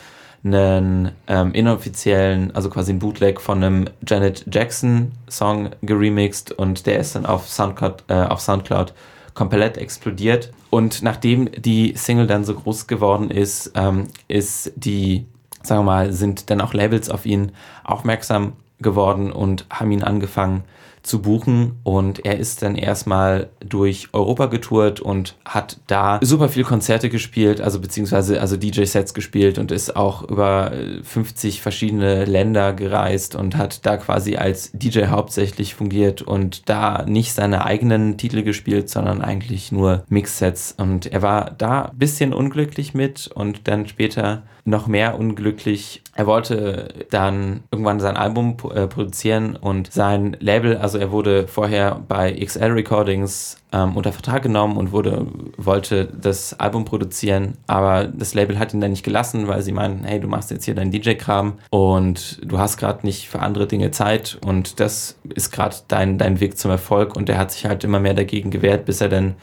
einen 0.46 1.12
ähm, 1.28 1.52
inoffiziellen, 1.52 2.56
also 2.56 2.70
quasi 2.70 2.94
ein 2.94 3.00
Bootleg 3.00 3.42
von 3.42 3.62
einem 3.62 3.86
Janet 4.08 4.46
Jackson 4.50 5.12
Song 5.30 5.72
geremixed 5.82 6.54
und 6.54 6.86
der 6.86 7.00
ist 7.00 7.16
dann 7.16 7.26
auf 7.26 7.50
Soundcloud, 7.50 8.04
äh, 8.08 8.14
auf 8.14 8.40
Soundcloud 8.40 8.94
komplett 9.38 9.78
explodiert. 9.78 10.52
Und 10.72 11.04
nachdem 11.04 11.50
die 11.52 11.94
Single 11.96 12.26
dann 12.26 12.44
so 12.44 12.56
groß 12.56 12.88
geworden 12.88 13.30
ist, 13.30 13.72
ähm, 13.76 14.08
ist 14.28 14.74
die, 14.76 15.28
sagen 15.62 15.82
wir 15.82 15.86
mal, 15.86 16.12
sind 16.12 16.50
dann 16.50 16.60
auch 16.60 16.74
Labels 16.74 17.12
auf 17.12 17.26
ihn 17.28 17.52
aufmerksam 17.84 18.54
geworden 18.80 19.32
und 19.32 19.68
haben 19.70 19.92
ihn 19.92 20.04
angefangen 20.04 20.64
zu 21.08 21.22
buchen 21.22 21.80
und 21.84 22.26
er 22.26 22.38
ist 22.38 22.62
dann 22.62 22.76
erstmal 22.76 23.50
durch 23.66 24.10
Europa 24.14 24.48
getourt 24.48 25.00
und 25.00 25.36
hat 25.46 25.80
da 25.88 26.20
super 26.22 26.50
viel 26.50 26.64
Konzerte 26.64 27.10
gespielt, 27.10 27.62
also 27.62 27.80
beziehungsweise 27.80 28.42
also 28.42 28.58
DJ-Sets 28.58 29.14
gespielt 29.14 29.58
und 29.58 29.72
ist 29.72 29.96
auch 29.96 30.24
über 30.30 30.72
50 31.04 31.62
verschiedene 31.62 32.26
Länder 32.26 32.74
gereist 32.74 33.36
und 33.36 33.56
hat 33.56 33.86
da 33.86 33.98
quasi 33.98 34.36
als 34.36 34.72
DJ 34.74 35.06
hauptsächlich 35.06 35.76
fungiert 35.76 36.22
und 36.22 36.70
da 36.70 37.06
nicht 37.08 37.34
seine 37.34 37.66
eigenen 37.66 38.18
Titel 38.18 38.44
gespielt, 38.44 38.90
sondern 38.90 39.22
eigentlich 39.22 39.72
nur 39.72 40.04
Mix-Sets 40.10 40.76
und 40.78 41.06
er 41.08 41.22
war 41.22 41.52
da 41.58 41.86
ein 41.86 41.98
bisschen 41.98 42.34
unglücklich 42.34 42.94
mit 42.94 43.28
und 43.34 43.68
dann 43.68 43.88
später 43.88 44.44
noch 44.68 44.88
mehr 44.88 45.18
unglücklich. 45.18 46.04
Er 46.14 46.28
wollte 46.28 46.90
dann 47.10 47.64
irgendwann 47.72 48.00
sein 48.00 48.18
Album 48.18 48.58
äh, 48.74 48.88
produzieren 48.88 49.56
und 49.56 49.92
sein 49.92 50.36
Label, 50.40 50.78
also 50.78 50.97
er 50.98 51.12
wurde 51.12 51.48
vorher 51.48 52.02
bei 52.08 52.34
XL 52.34 52.72
Recordings 52.72 53.58
ähm, 53.72 53.96
unter 53.98 54.12
Vertrag 54.12 54.44
genommen 54.44 54.78
und 54.78 54.92
wurde, 54.92 55.28
wollte 55.58 56.06
das 56.06 56.60
Album 56.60 56.86
produzieren, 56.86 57.58
aber 57.68 58.06
das 58.06 58.34
Label 58.34 58.60
hat 58.60 58.74
ihn 58.74 58.82
dann 58.82 58.92
nicht 58.92 59.04
gelassen, 59.04 59.48
weil 59.48 59.62
sie 59.62 59.72
meinen, 59.72 60.04
hey, 60.04 60.20
du 60.20 60.28
machst 60.28 60.52
jetzt 60.52 60.66
hier 60.66 60.76
deinen 60.76 60.92
DJ-Kram 60.92 61.54
und 61.70 62.40
du 62.44 62.58
hast 62.58 62.78
gerade 62.78 63.06
nicht 63.06 63.30
für 63.30 63.40
andere 63.40 63.68
Dinge 63.68 63.92
Zeit 63.92 64.38
und 64.46 64.80
das 64.80 65.18
ist 65.34 65.52
gerade 65.52 65.76
dein, 65.88 66.18
dein 66.18 66.40
Weg 66.40 66.58
zum 66.58 66.72
Erfolg 66.72 67.16
und 67.16 67.30
er 67.30 67.38
hat 67.38 67.52
sich 67.52 67.66
halt 67.66 67.84
immer 67.84 68.00
mehr 68.00 68.14
dagegen 68.14 68.52
gewehrt, 68.52 68.86
bis 68.86 69.02
er 69.02 69.10
dann 69.10 69.36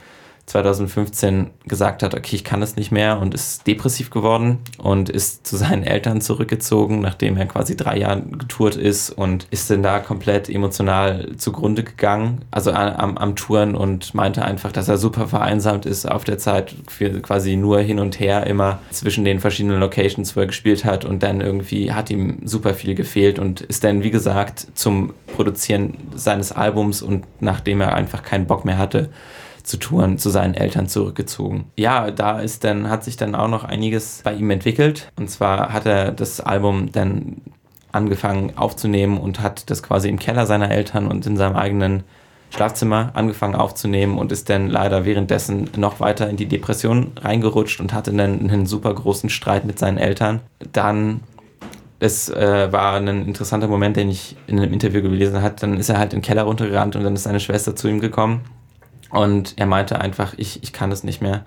2015 0.46 1.50
gesagt 1.66 2.02
hat, 2.02 2.14
okay, 2.14 2.36
ich 2.36 2.44
kann 2.44 2.60
es 2.60 2.76
nicht 2.76 2.92
mehr 2.92 3.18
und 3.18 3.32
ist 3.32 3.66
depressiv 3.66 4.10
geworden 4.10 4.58
und 4.76 5.08
ist 5.08 5.46
zu 5.46 5.56
seinen 5.56 5.84
Eltern 5.84 6.20
zurückgezogen, 6.20 7.00
nachdem 7.00 7.36
er 7.38 7.46
quasi 7.46 7.76
drei 7.76 7.98
Jahre 7.98 8.22
getourt 8.22 8.76
ist 8.76 9.10
und 9.10 9.46
ist 9.50 9.70
dann 9.70 9.82
da 9.82 10.00
komplett 10.00 10.50
emotional 10.50 11.32
zugrunde 11.38 11.82
gegangen, 11.82 12.42
also 12.50 12.72
am, 12.72 13.16
am 13.16 13.36
Touren 13.36 13.74
und 13.74 14.14
meinte 14.14 14.44
einfach, 14.44 14.70
dass 14.70 14.88
er 14.88 14.98
super 14.98 15.28
vereinsamt 15.28 15.86
ist 15.86 16.10
auf 16.10 16.24
der 16.24 16.38
Zeit, 16.38 16.74
für 16.88 17.08
quasi 17.20 17.56
nur 17.56 17.80
hin 17.80 17.98
und 17.98 18.20
her 18.20 18.46
immer 18.46 18.80
zwischen 18.90 19.24
den 19.24 19.40
verschiedenen 19.40 19.80
Locations, 19.80 20.36
wo 20.36 20.40
er 20.40 20.46
gespielt 20.46 20.84
hat 20.84 21.06
und 21.06 21.22
dann 21.22 21.40
irgendwie 21.40 21.92
hat 21.92 22.10
ihm 22.10 22.40
super 22.44 22.74
viel 22.74 22.94
gefehlt 22.94 23.38
und 23.38 23.62
ist 23.62 23.82
dann, 23.82 24.02
wie 24.02 24.10
gesagt, 24.10 24.66
zum 24.74 25.14
Produzieren 25.34 25.94
seines 26.14 26.52
Albums 26.52 27.00
und 27.02 27.24
nachdem 27.40 27.80
er 27.80 27.94
einfach 27.94 28.22
keinen 28.22 28.46
Bock 28.46 28.64
mehr 28.64 28.78
hatte, 28.78 29.08
zu 29.64 29.78
Touren 29.78 30.18
zu 30.18 30.30
seinen 30.30 30.54
Eltern 30.54 30.88
zurückgezogen. 30.88 31.64
Ja, 31.76 32.10
da 32.10 32.38
ist 32.40 32.64
dann, 32.64 32.88
hat 32.90 33.02
sich 33.02 33.16
dann 33.16 33.34
auch 33.34 33.48
noch 33.48 33.64
einiges 33.64 34.20
bei 34.22 34.34
ihm 34.34 34.50
entwickelt. 34.50 35.10
Und 35.16 35.30
zwar 35.30 35.72
hat 35.72 35.86
er 35.86 36.12
das 36.12 36.40
Album 36.40 36.92
dann 36.92 37.40
angefangen 37.90 38.56
aufzunehmen 38.56 39.18
und 39.18 39.40
hat 39.40 39.70
das 39.70 39.82
quasi 39.82 40.08
im 40.08 40.18
Keller 40.18 40.46
seiner 40.46 40.70
Eltern 40.70 41.06
und 41.06 41.26
in 41.26 41.36
seinem 41.36 41.56
eigenen 41.56 42.04
Schlafzimmer 42.50 43.10
angefangen 43.14 43.54
aufzunehmen 43.54 44.18
und 44.18 44.32
ist 44.32 44.50
dann 44.50 44.68
leider 44.68 45.04
währenddessen 45.04 45.70
noch 45.76 45.98
weiter 45.98 46.28
in 46.28 46.36
die 46.36 46.46
Depression 46.46 47.12
reingerutscht 47.20 47.80
und 47.80 47.92
hatte 47.92 48.12
dann 48.12 48.48
einen 48.48 48.66
super 48.66 48.94
großen 48.94 49.30
Streit 49.30 49.64
mit 49.64 49.78
seinen 49.78 49.98
Eltern. 49.98 50.40
Dann 50.72 51.20
es 52.00 52.28
äh, 52.28 52.70
war 52.70 52.96
ein 52.96 53.08
interessanter 53.08 53.68
Moment, 53.68 53.96
den 53.96 54.10
ich 54.10 54.36
in 54.46 54.58
einem 54.58 54.72
Interview 54.74 55.00
gelesen 55.00 55.40
habe. 55.40 55.54
Dann 55.58 55.78
ist 55.78 55.88
er 55.88 55.98
halt 55.98 56.12
den 56.12 56.20
Keller 56.20 56.42
runtergerannt 56.42 56.96
und 56.96 57.02
dann 57.02 57.14
ist 57.14 57.22
seine 57.22 57.40
Schwester 57.40 57.74
zu 57.74 57.88
ihm 57.88 58.00
gekommen 58.00 58.42
und 59.14 59.54
er 59.56 59.66
meinte 59.66 60.00
einfach, 60.00 60.34
ich, 60.36 60.62
ich 60.62 60.72
kann 60.72 60.90
es 60.90 61.04
nicht 61.04 61.22
mehr. 61.22 61.44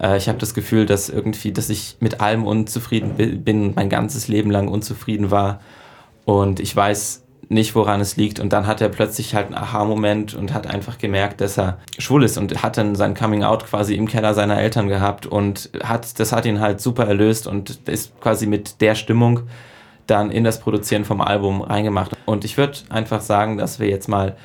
Äh, 0.00 0.16
ich 0.16 0.28
habe 0.28 0.38
das 0.38 0.54
Gefühl, 0.54 0.86
dass 0.86 1.08
irgendwie, 1.08 1.52
dass 1.52 1.70
ich 1.70 1.96
mit 2.00 2.20
allem 2.20 2.44
unzufrieden 2.44 3.44
bin, 3.44 3.74
mein 3.74 3.88
ganzes 3.88 4.26
Leben 4.28 4.50
lang 4.50 4.68
unzufrieden 4.68 5.30
war. 5.30 5.60
Und 6.24 6.58
ich 6.58 6.74
weiß 6.74 7.22
nicht, 7.48 7.76
woran 7.76 8.00
es 8.00 8.16
liegt. 8.16 8.40
Und 8.40 8.52
dann 8.52 8.66
hat 8.66 8.80
er 8.80 8.88
plötzlich 8.88 9.36
halt 9.36 9.46
einen 9.46 9.54
Aha-Moment 9.54 10.34
und 10.34 10.52
hat 10.52 10.66
einfach 10.66 10.98
gemerkt, 10.98 11.40
dass 11.40 11.56
er 11.56 11.78
schwul 11.96 12.24
ist 12.24 12.38
und 12.38 12.62
hat 12.64 12.76
dann 12.76 12.96
sein 12.96 13.14
Coming-out 13.14 13.66
quasi 13.66 13.94
im 13.94 14.08
Keller 14.08 14.34
seiner 14.34 14.58
Eltern 14.58 14.88
gehabt 14.88 15.26
und 15.26 15.70
hat, 15.84 16.18
das 16.18 16.32
hat 16.32 16.44
ihn 16.44 16.60
halt 16.60 16.80
super 16.80 17.06
erlöst 17.06 17.46
und 17.46 17.78
ist 17.88 18.20
quasi 18.20 18.46
mit 18.46 18.80
der 18.80 18.96
Stimmung 18.96 19.42
dann 20.08 20.32
in 20.32 20.42
das 20.42 20.58
Produzieren 20.58 21.04
vom 21.04 21.20
Album 21.20 21.60
reingemacht. 21.62 22.12
Und 22.24 22.44
ich 22.44 22.56
würde 22.56 22.78
einfach 22.88 23.20
sagen, 23.20 23.58
dass 23.58 23.78
wir 23.78 23.88
jetzt 23.88 24.08
mal 24.08 24.36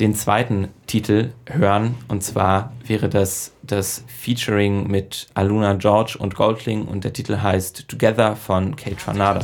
den 0.00 0.14
zweiten 0.14 0.68
Titel 0.86 1.32
hören. 1.46 1.96
Und 2.08 2.22
zwar 2.22 2.72
wäre 2.84 3.08
das 3.08 3.52
das 3.62 4.02
Featuring 4.06 4.86
mit 4.88 5.26
Aluna 5.34 5.74
George 5.74 6.16
und 6.18 6.34
Goldling 6.34 6.86
und 6.86 7.04
der 7.04 7.12
Titel 7.12 7.38
heißt 7.40 7.86
Together 7.88 8.34
von 8.36 8.76
Kate 8.76 8.96
Tranada. 8.96 9.40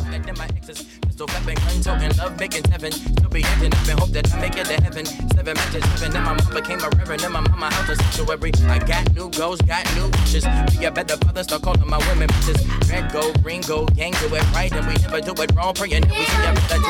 So 1.16 1.28
flipping, 1.28 1.56
talking 1.80 2.10
love, 2.16 2.36
making 2.40 2.64
seven. 2.72 2.90
Still 2.90 3.28
be 3.30 3.44
ending 3.54 3.72
up 3.72 3.88
and 3.88 4.00
hope 4.00 4.10
that 4.10 4.34
I 4.34 4.40
make 4.40 4.56
it 4.56 4.66
to 4.66 4.82
heaven. 4.82 5.06
Seven 5.06 5.54
matches, 5.54 5.84
seven. 5.94 6.10
Then 6.12 6.24
my 6.24 6.34
mom 6.34 6.52
became 6.52 6.80
a 6.80 6.88
reverend. 6.98 7.20
Then 7.20 7.30
my 7.30 7.40
mama 7.40 7.70
house 7.72 7.88
a 7.88 7.94
sanctuary. 7.94 8.50
I 8.68 8.80
got 8.80 9.14
new 9.14 9.30
goals, 9.30 9.60
got 9.60 9.86
new 9.94 10.10
wishes. 10.18 10.44
Be 10.76 10.86
a 10.86 10.90
better 10.90 11.16
father, 11.18 11.44
start 11.44 11.62
calling 11.62 11.88
my 11.88 11.98
women 12.08 12.26
bitches. 12.30 12.90
Red, 12.90 13.12
gold, 13.12 13.40
green, 13.44 13.60
gold, 13.60 13.94
gang, 13.94 14.10
do 14.10 14.34
it 14.34 14.42
right. 14.52 14.72
And 14.72 14.84
we 14.88 14.94
never 14.94 15.20
do 15.20 15.40
it 15.40 15.52
wrong. 15.54 15.74
Praying 15.74 16.02
that 16.02 16.10
we 16.10 16.24
see 16.24 16.42
every 16.42 16.82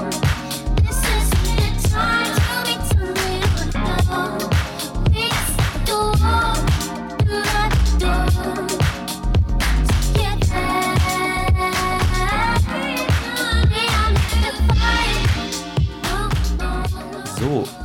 day. 0.00 0.09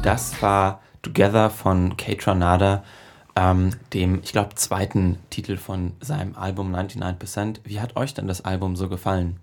Das 0.06 0.39
war 0.41 0.82
Together 1.02 1.50
von 1.50 1.98
Kate 1.98 2.28
Ranada, 2.28 2.84
ähm, 3.36 3.72
dem, 3.94 4.22
ich 4.24 4.32
glaube, 4.32 4.56
zweiten 4.56 5.18
Titel 5.30 5.58
von 5.58 5.94
seinem 6.00 6.36
Album 6.36 6.74
99%. 6.74 7.62
Wie 7.63 7.80
hat 7.80 7.96
euch 7.96 8.13
denn 8.13 8.28
das 8.28 8.46
Album 8.46 8.76
so 8.76 8.88
gefallen? 8.88 9.39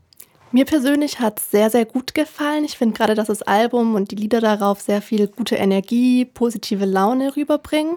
Mir 0.52 0.64
persönlich 0.64 1.18
hat 1.18 1.40
es 1.40 1.50
sehr, 1.50 1.68
sehr 1.68 1.84
gut 1.84 2.14
gefallen. 2.14 2.64
Ich 2.64 2.78
finde 2.78 2.96
gerade, 2.96 3.14
dass 3.14 3.26
das 3.26 3.42
Album 3.42 3.94
und 3.94 4.10
die 4.10 4.16
Lieder 4.16 4.40
darauf 4.40 4.80
sehr 4.80 5.02
viel 5.02 5.26
gute 5.26 5.56
Energie, 5.56 6.24
positive 6.24 6.84
Laune 6.84 7.36
rüberbringen. 7.36 7.96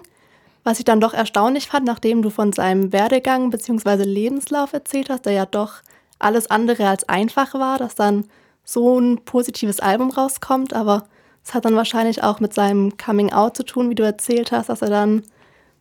Was 0.64 0.78
ich 0.78 0.84
dann 0.84 1.00
doch 1.00 1.14
erstaunlich 1.14 1.68
fand, 1.68 1.86
nachdem 1.86 2.22
du 2.22 2.30
von 2.30 2.52
seinem 2.52 2.92
Werdegang 2.92 3.50
bzw. 3.50 4.02
Lebenslauf 4.02 4.72
erzählt 4.72 5.10
hast, 5.10 5.26
der 5.26 5.32
ja 5.34 5.46
doch 5.46 5.82
alles 6.18 6.50
andere 6.50 6.88
als 6.88 7.08
einfach 7.08 7.54
war, 7.54 7.78
dass 7.78 7.94
dann 7.94 8.24
so 8.64 8.98
ein 8.98 9.24
positives 9.24 9.78
Album 9.78 10.10
rauskommt. 10.10 10.72
Aber 10.72 11.04
es 11.46 11.54
hat 11.54 11.64
dann 11.64 11.76
wahrscheinlich 11.76 12.24
auch 12.24 12.40
mit 12.40 12.52
seinem 12.52 12.96
Coming 12.96 13.32
Out 13.32 13.56
zu 13.56 13.64
tun, 13.64 13.88
wie 13.88 13.94
du 13.94 14.02
erzählt 14.02 14.50
hast, 14.50 14.68
dass 14.68 14.82
er 14.82 14.90
dann 14.90 15.22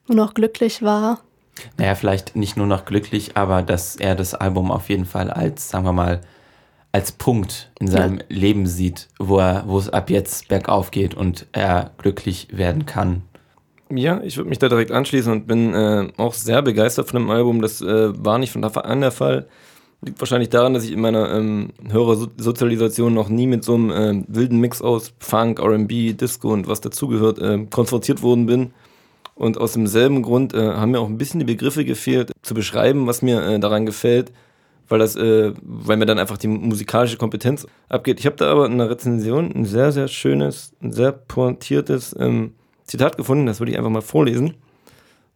nur 0.08 0.16
noch 0.16 0.36
glücklich 0.36 0.84
war. 0.84 1.22
Naja, 1.78 1.96
vielleicht 1.96 2.36
nicht 2.36 2.56
nur 2.56 2.68
noch 2.68 2.86
glücklich, 2.86 3.36
aber 3.36 3.64
dass 3.64 3.96
er 3.96 4.14
das 4.14 4.36
Album 4.36 4.70
auf 4.72 4.90
jeden 4.90 5.06
Fall 5.06 5.32
als, 5.32 5.70
sagen 5.70 5.86
wir 5.86 5.94
mal, 5.94 6.22
als 6.92 7.12
Punkt 7.12 7.72
in 7.80 7.88
seinem 7.88 8.20
ja. 8.20 8.24
Leben 8.30 8.68
sieht, 8.68 9.08
wo 9.18 9.40
er, 9.40 9.64
wo 9.66 9.80
es 9.80 9.90
ab 9.90 10.12
jetzt 10.12 10.50
bergauf 10.50 10.92
geht 10.92 11.16
und 11.16 11.48
er 11.52 11.92
glücklich 11.98 12.48
werden 12.52 12.86
kann. 12.86 13.24
Ja, 13.90 14.22
ich 14.22 14.38
würde 14.38 14.50
mich 14.50 14.60
da 14.60 14.70
direkt 14.70 14.92
anschließen 14.92 15.32
und 15.32 15.48
bin 15.48 15.74
äh, 15.74 16.12
auch 16.18 16.34
sehr 16.34 16.62
begeistert 16.62 17.10
von 17.10 17.22
dem 17.22 17.32
Album. 17.32 17.62
Das 17.62 17.82
äh, 17.82 18.24
war 18.24 18.38
nicht 18.38 18.52
von 18.52 18.64
Anfang 18.64 18.84
an 18.84 19.02
der 19.02 19.12
Fall. 19.12 19.48
Liegt 20.02 20.20
wahrscheinlich 20.20 20.50
daran, 20.50 20.74
dass 20.74 20.84
ich 20.84 20.92
in 20.92 21.02
meiner 21.02 21.34
ähm, 21.34 21.70
Hörersozialisation 21.90 23.14
noch 23.14 23.30
nie 23.30 23.48
mit 23.48 23.64
so 23.64 23.74
einem 23.74 23.90
äh, 23.92 24.24
wilden 24.28 24.60
Mix 24.60 24.82
aus 24.82 25.14
Funk, 25.20 25.60
RB, 25.60 26.16
Disco 26.18 26.52
und 26.54 26.68
was 26.68 26.82
dazugehört 26.82 27.40
äh, 27.40 27.66
konfrontiert 27.70 28.22
worden 28.22 28.46
bin. 28.46 28.74
Und 29.34 29.58
aus 29.58 29.74
demselben 29.74 30.22
Grund 30.22 30.54
äh, 30.54 30.60
haben 30.60 30.92
mir 30.92 31.00
auch 31.00 31.10
ein 31.10 31.18
bisschen 31.18 31.40
die 31.40 31.46
Begriffe 31.46 31.86
gefehlt, 31.86 32.32
zu 32.42 32.54
beschreiben, 32.54 33.08
was 33.08 33.22
mir 33.22 33.42
äh, 33.42 33.60
daran 33.60 33.86
gefällt 33.86 34.32
weil 34.88 35.00
das, 35.00 35.16
äh, 35.16 35.54
weil 35.62 35.98
mir 35.98 36.06
dann 36.06 36.20
einfach 36.20 36.38
die 36.38 36.48
musikalische 36.48 37.18
Kompetenz 37.18 37.68
abgeht. 37.90 38.20
Ich 38.20 38.26
habe 38.26 38.36
da 38.36 38.52
aber 38.52 38.66
in 38.68 38.78
der 38.78 38.90
Rezension 38.90 39.52
ein 39.54 39.66
sehr, 39.66 39.92
sehr 39.92 40.08
schönes, 40.08 40.74
ein 40.82 40.92
sehr 40.92 41.12
pointiertes 41.12 42.16
ähm, 42.20 42.54
Zitat 42.84 43.18
gefunden, 43.18 43.46
das 43.46 43.60
würde 43.60 43.72
ich 43.72 43.78
einfach 43.78 43.90
mal 43.90 44.02
vorlesen. 44.02 44.56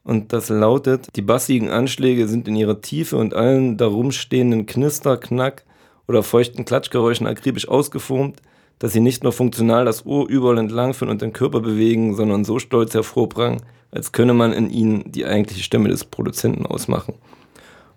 Und 0.10 0.34
das 0.34 0.50
lautet, 0.50 1.16
die 1.16 1.22
bassigen 1.22 1.70
Anschläge 1.70 2.28
sind 2.28 2.48
in 2.48 2.56
ihrer 2.56 2.82
Tiefe 2.82 3.16
und 3.16 3.36
allen 3.36 3.78
darum 3.78 4.12
stehenden 4.12 4.66
Knister, 4.66 5.18
Knack 5.18 5.66
oder 6.08 6.24
feuchten 6.24 6.66
Klatschgeräuschen 6.66 7.28
akribisch 7.28 7.68
ausgeformt, 7.68 8.42
dass 8.80 8.92
sie 8.92 9.02
nicht 9.02 9.22
nur 9.22 9.34
funktional 9.34 9.86
das 9.86 10.08
Ohr 10.08 10.28
überall 10.28 10.58
entlangführen 10.58 11.12
und 11.12 11.22
den 11.22 11.32
Körper 11.32 11.60
bewegen, 11.60 12.16
sondern 12.16 12.44
so 12.44 12.58
stolz 12.58 12.96
hervorprangen, 12.96 13.62
als 13.92 14.12
könne 14.12 14.34
man 14.34 14.52
in 14.52 14.72
ihnen 14.72 15.12
die 15.12 15.28
eigentliche 15.28 15.62
Stimme 15.62 15.90
des 15.90 16.06
Produzenten 16.06 16.66
ausmachen. 16.66 17.14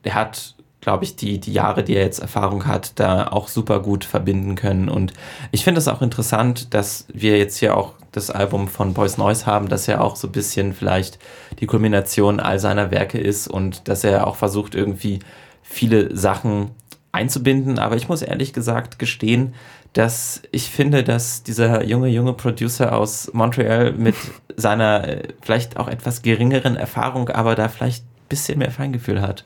Der 0.05 0.15
hat, 0.15 0.55
glaube 0.83 1.05
ich, 1.05 1.17
die, 1.17 1.39
die 1.39 1.53
Jahre, 1.53 1.85
die 1.85 1.95
er 1.95 2.03
jetzt 2.03 2.19
Erfahrung 2.19 2.67
hat, 2.67 2.99
da 2.99 3.29
auch 3.29 3.49
super 3.49 3.81
gut 3.81 4.05
verbinden 4.05 4.57
können. 4.57 4.89
Und 4.89 5.15
ich 5.53 5.65
finde 5.65 5.79
es 5.79 5.89
auch 5.89 6.03
interessant, 6.03 6.75
dass 6.75 7.07
wir 7.15 7.39
jetzt 7.39 7.57
hier 7.57 7.77
auch 7.77 7.95
das 8.11 8.31
Album 8.31 8.67
von 8.69 8.93
Boys 8.93 9.17
Noise 9.17 9.47
haben, 9.47 9.69
dass 9.69 9.87
er 9.87 10.03
auch 10.03 10.17
so 10.17 10.27
ein 10.27 10.33
bisschen 10.33 10.75
vielleicht 10.75 11.21
die 11.61 11.67
Kulmination 11.67 12.41
all 12.41 12.59
seiner 12.59 12.91
Werke 12.91 13.19
ist 13.19 13.47
und 13.47 13.89
dass 13.89 14.03
er 14.03 14.27
auch 14.27 14.35
versucht, 14.35 14.75
irgendwie 14.75 15.21
viele 15.63 16.15
Sachen 16.17 16.73
einzubinden. 17.13 17.79
Aber 17.79 17.95
ich 17.95 18.09
muss 18.09 18.21
ehrlich 18.21 18.53
gesagt 18.53 18.99
gestehen, 18.99 19.55
dass 19.93 20.43
ich 20.51 20.69
finde, 20.69 21.05
dass 21.05 21.45
dieser 21.45 21.85
junge, 21.85 22.09
junge 22.09 22.33
Producer 22.33 22.97
aus 22.97 23.31
Montreal 23.33 23.93
mit 23.93 24.17
seiner 24.57 25.07
äh, 25.07 25.23
vielleicht 25.43 25.77
auch 25.77 25.87
etwas 25.87 26.23
geringeren 26.23 26.75
Erfahrung, 26.75 27.29
aber 27.29 27.55
da 27.55 27.69
vielleicht 27.69 28.05
ein 28.05 28.29
bisschen 28.29 28.59
mehr 28.59 28.73
Feingefühl 28.73 29.23
hat. 29.23 29.45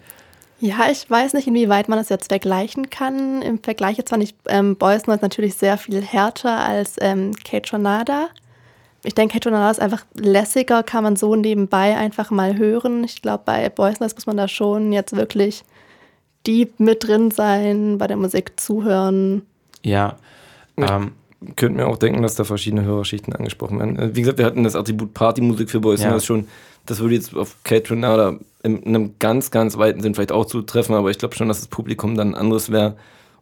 Ja, 0.58 0.90
ich 0.90 1.08
weiß 1.08 1.34
nicht, 1.34 1.46
inwieweit 1.46 1.88
man 1.88 1.98
das 1.98 2.08
jetzt 2.08 2.28
vergleichen 2.28 2.88
kann. 2.88 3.42
Im 3.42 3.58
Vergleich 3.62 3.98
jetzt 3.98 4.10
fand 4.10 4.22
ich 4.22 4.34
ähm, 4.48 4.76
Boys 4.76 5.06
Noise 5.06 5.20
natürlich 5.20 5.54
sehr 5.54 5.76
viel 5.76 6.00
härter 6.02 6.58
als 6.58 6.96
ähm, 7.00 7.32
Kate 7.44 7.68
Tornada. 7.68 8.28
Ich 9.04 9.14
denke, 9.14 9.34
Kate 9.34 9.50
Tornada 9.50 9.70
ist 9.70 9.80
einfach 9.80 10.04
lässiger, 10.14 10.82
kann 10.82 11.04
man 11.04 11.16
so 11.16 11.36
nebenbei 11.36 11.96
einfach 11.96 12.30
mal 12.30 12.56
hören. 12.56 13.04
Ich 13.04 13.20
glaube, 13.20 13.42
bei 13.44 13.68
Boys 13.68 14.00
Noise 14.00 14.14
muss 14.14 14.26
man 14.26 14.38
da 14.38 14.48
schon 14.48 14.92
jetzt 14.92 15.14
wirklich 15.14 15.62
deep 16.46 16.80
mit 16.80 17.06
drin 17.06 17.30
sein, 17.30 17.98
bei 17.98 18.06
der 18.06 18.16
Musik 18.16 18.58
zuhören. 18.58 19.42
Ja. 19.82 20.16
Ähm, 20.78 21.12
könnte 21.56 21.78
mir 21.78 21.86
auch 21.86 21.98
denken, 21.98 22.22
dass 22.22 22.34
da 22.34 22.44
verschiedene 22.44 22.84
Hörerschichten 22.84 23.34
angesprochen 23.34 23.78
werden. 23.78 23.98
Äh, 23.98 24.16
Wie 24.16 24.22
gesagt, 24.22 24.38
wir 24.38 24.46
hatten 24.46 24.64
das 24.64 24.74
Attribut 24.74 25.12
Partymusik 25.12 25.70
für 25.70 25.80
Boys 25.80 26.02
Ja. 26.02 26.10
Noise 26.10 26.26
schon. 26.26 26.48
Das 26.86 27.00
würde 27.00 27.14
jetzt 27.14 27.34
auf 27.34 27.56
Kate 27.64 27.90
Renata 27.90 28.38
in 28.62 28.84
einem 28.84 29.14
ganz, 29.18 29.50
ganz 29.50 29.76
weiten 29.76 30.00
Sinn 30.00 30.14
vielleicht 30.14 30.32
auch 30.32 30.46
zutreffen, 30.46 30.94
aber 30.94 31.10
ich 31.10 31.18
glaube 31.18 31.34
schon, 31.34 31.48
dass 31.48 31.60
das 31.60 31.68
Publikum 31.68 32.16
dann 32.16 32.30
ein 32.30 32.34
anderes 32.34 32.70
wäre 32.70 32.96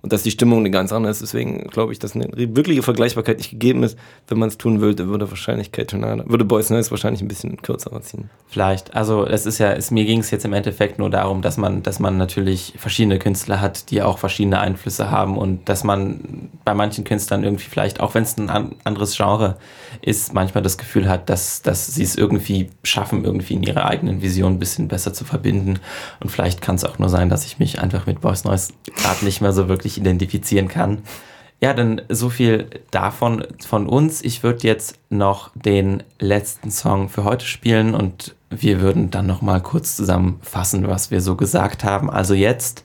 und 0.04 0.12
dass 0.12 0.22
die 0.22 0.30
Stimmung 0.30 0.58
eine 0.58 0.70
ganz 0.70 0.92
andere 0.92 1.10
ist. 1.10 1.22
Deswegen 1.22 1.66
glaube 1.68 1.94
ich, 1.94 1.98
dass 1.98 2.14
eine 2.14 2.28
wirkliche 2.34 2.82
Vergleichbarkeit 2.82 3.38
nicht 3.38 3.50
gegeben 3.50 3.82
ist. 3.84 3.98
Wenn 4.28 4.38
man 4.38 4.50
es 4.50 4.58
tun 4.58 4.82
würde, 4.82 5.08
würde 5.08 5.30
wahrscheinlich 5.30 5.72
Kate 5.72 5.96
Renata, 5.96 6.28
würde 6.28 6.44
Boys 6.44 6.68
Noise 6.68 6.90
wahrscheinlich 6.90 7.22
ein 7.22 7.28
bisschen 7.28 7.56
kürzer 7.62 7.90
ziehen. 8.02 8.28
Vielleicht. 8.46 8.94
Also 8.94 9.26
es 9.26 9.46
ist 9.46 9.56
ja, 9.56 9.72
es, 9.72 9.90
mir 9.90 10.04
ging 10.04 10.20
es 10.20 10.30
jetzt 10.30 10.44
im 10.44 10.52
Endeffekt 10.52 10.98
nur 10.98 11.08
darum, 11.08 11.40
dass 11.40 11.56
man, 11.56 11.82
dass 11.82 12.00
man 12.00 12.18
natürlich 12.18 12.74
verschiedene 12.76 13.18
Künstler 13.18 13.62
hat, 13.62 13.90
die 13.90 14.02
auch 14.02 14.18
verschiedene 14.18 14.60
Einflüsse 14.60 15.10
haben 15.10 15.38
und 15.38 15.70
dass 15.70 15.84
man 15.84 16.50
bei 16.66 16.74
manchen 16.74 17.04
Künstlern 17.04 17.42
irgendwie 17.42 17.64
vielleicht, 17.64 18.00
auch 18.00 18.12
wenn 18.12 18.24
es 18.24 18.36
ein 18.36 18.50
an, 18.50 18.74
anderes 18.84 19.16
Genre 19.16 19.56
ist, 20.02 20.34
manchmal 20.34 20.62
das 20.62 20.76
Gefühl 20.76 21.08
hat, 21.08 21.30
dass, 21.30 21.62
dass 21.62 21.86
sie 21.86 22.02
es 22.02 22.14
irgendwie 22.14 22.68
schaffen, 22.82 23.24
irgendwie 23.24 23.54
in 23.54 23.62
ihrer 23.62 23.86
eigenen 23.86 24.20
Vision 24.20 24.52
ein 24.52 24.58
bisschen 24.58 24.86
besser 24.86 25.14
zu 25.14 25.24
verbinden. 25.24 25.78
Und 26.20 26.28
vielleicht 26.28 26.60
kann 26.60 26.74
es 26.74 26.84
auch 26.84 26.98
nur 26.98 27.08
sein, 27.08 27.30
dass 27.30 27.46
ich 27.46 27.58
mich 27.58 27.80
einfach 27.80 28.04
mit 28.04 28.20
Voice 28.20 28.44
Noise 28.44 28.74
gerade 28.96 29.24
nicht 29.24 29.40
mehr 29.40 29.52
so 29.52 29.66
wirklich 29.68 29.93
identifizieren 29.98 30.68
kann. 30.68 31.02
Ja, 31.61 31.72
dann 31.72 32.02
so 32.09 32.28
viel 32.28 32.68
davon 32.90 33.46
von 33.66 33.87
uns. 33.87 34.22
Ich 34.22 34.42
würde 34.42 34.66
jetzt 34.66 34.98
noch 35.09 35.50
den 35.54 36.02
letzten 36.18 36.70
Song 36.70 37.09
für 37.09 37.24
heute 37.24 37.46
spielen 37.46 37.94
und 37.94 38.35
wir 38.50 38.80
würden 38.80 39.11
dann 39.11 39.26
noch 39.26 39.40
mal 39.40 39.62
kurz 39.62 39.96
zusammenfassen, 39.96 40.87
was 40.88 41.11
wir 41.11 41.20
so 41.20 41.37
gesagt 41.37 41.85
haben. 41.85 42.11
Also 42.11 42.35
jetzt 42.35 42.85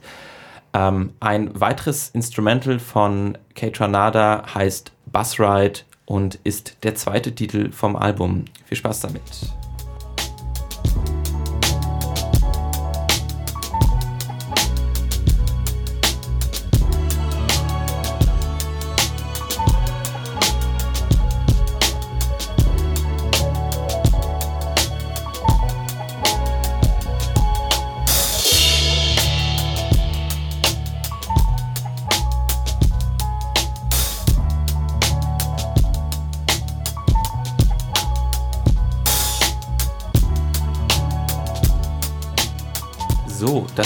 ähm, 0.72 1.12
ein 1.20 1.60
weiteres 1.60 2.08
Instrumental 2.10 2.78
von 2.78 3.36
Kate 3.54 3.72
Tranada 3.72 4.44
heißt 4.54 4.92
Bus 5.06 5.38
Ride 5.38 5.80
und 6.06 6.38
ist 6.44 6.78
der 6.82 6.94
zweite 6.94 7.34
Titel 7.34 7.72
vom 7.72 7.96
Album. 7.96 8.46
Viel 8.64 8.78
Spaß 8.78 9.00
damit. 9.00 9.22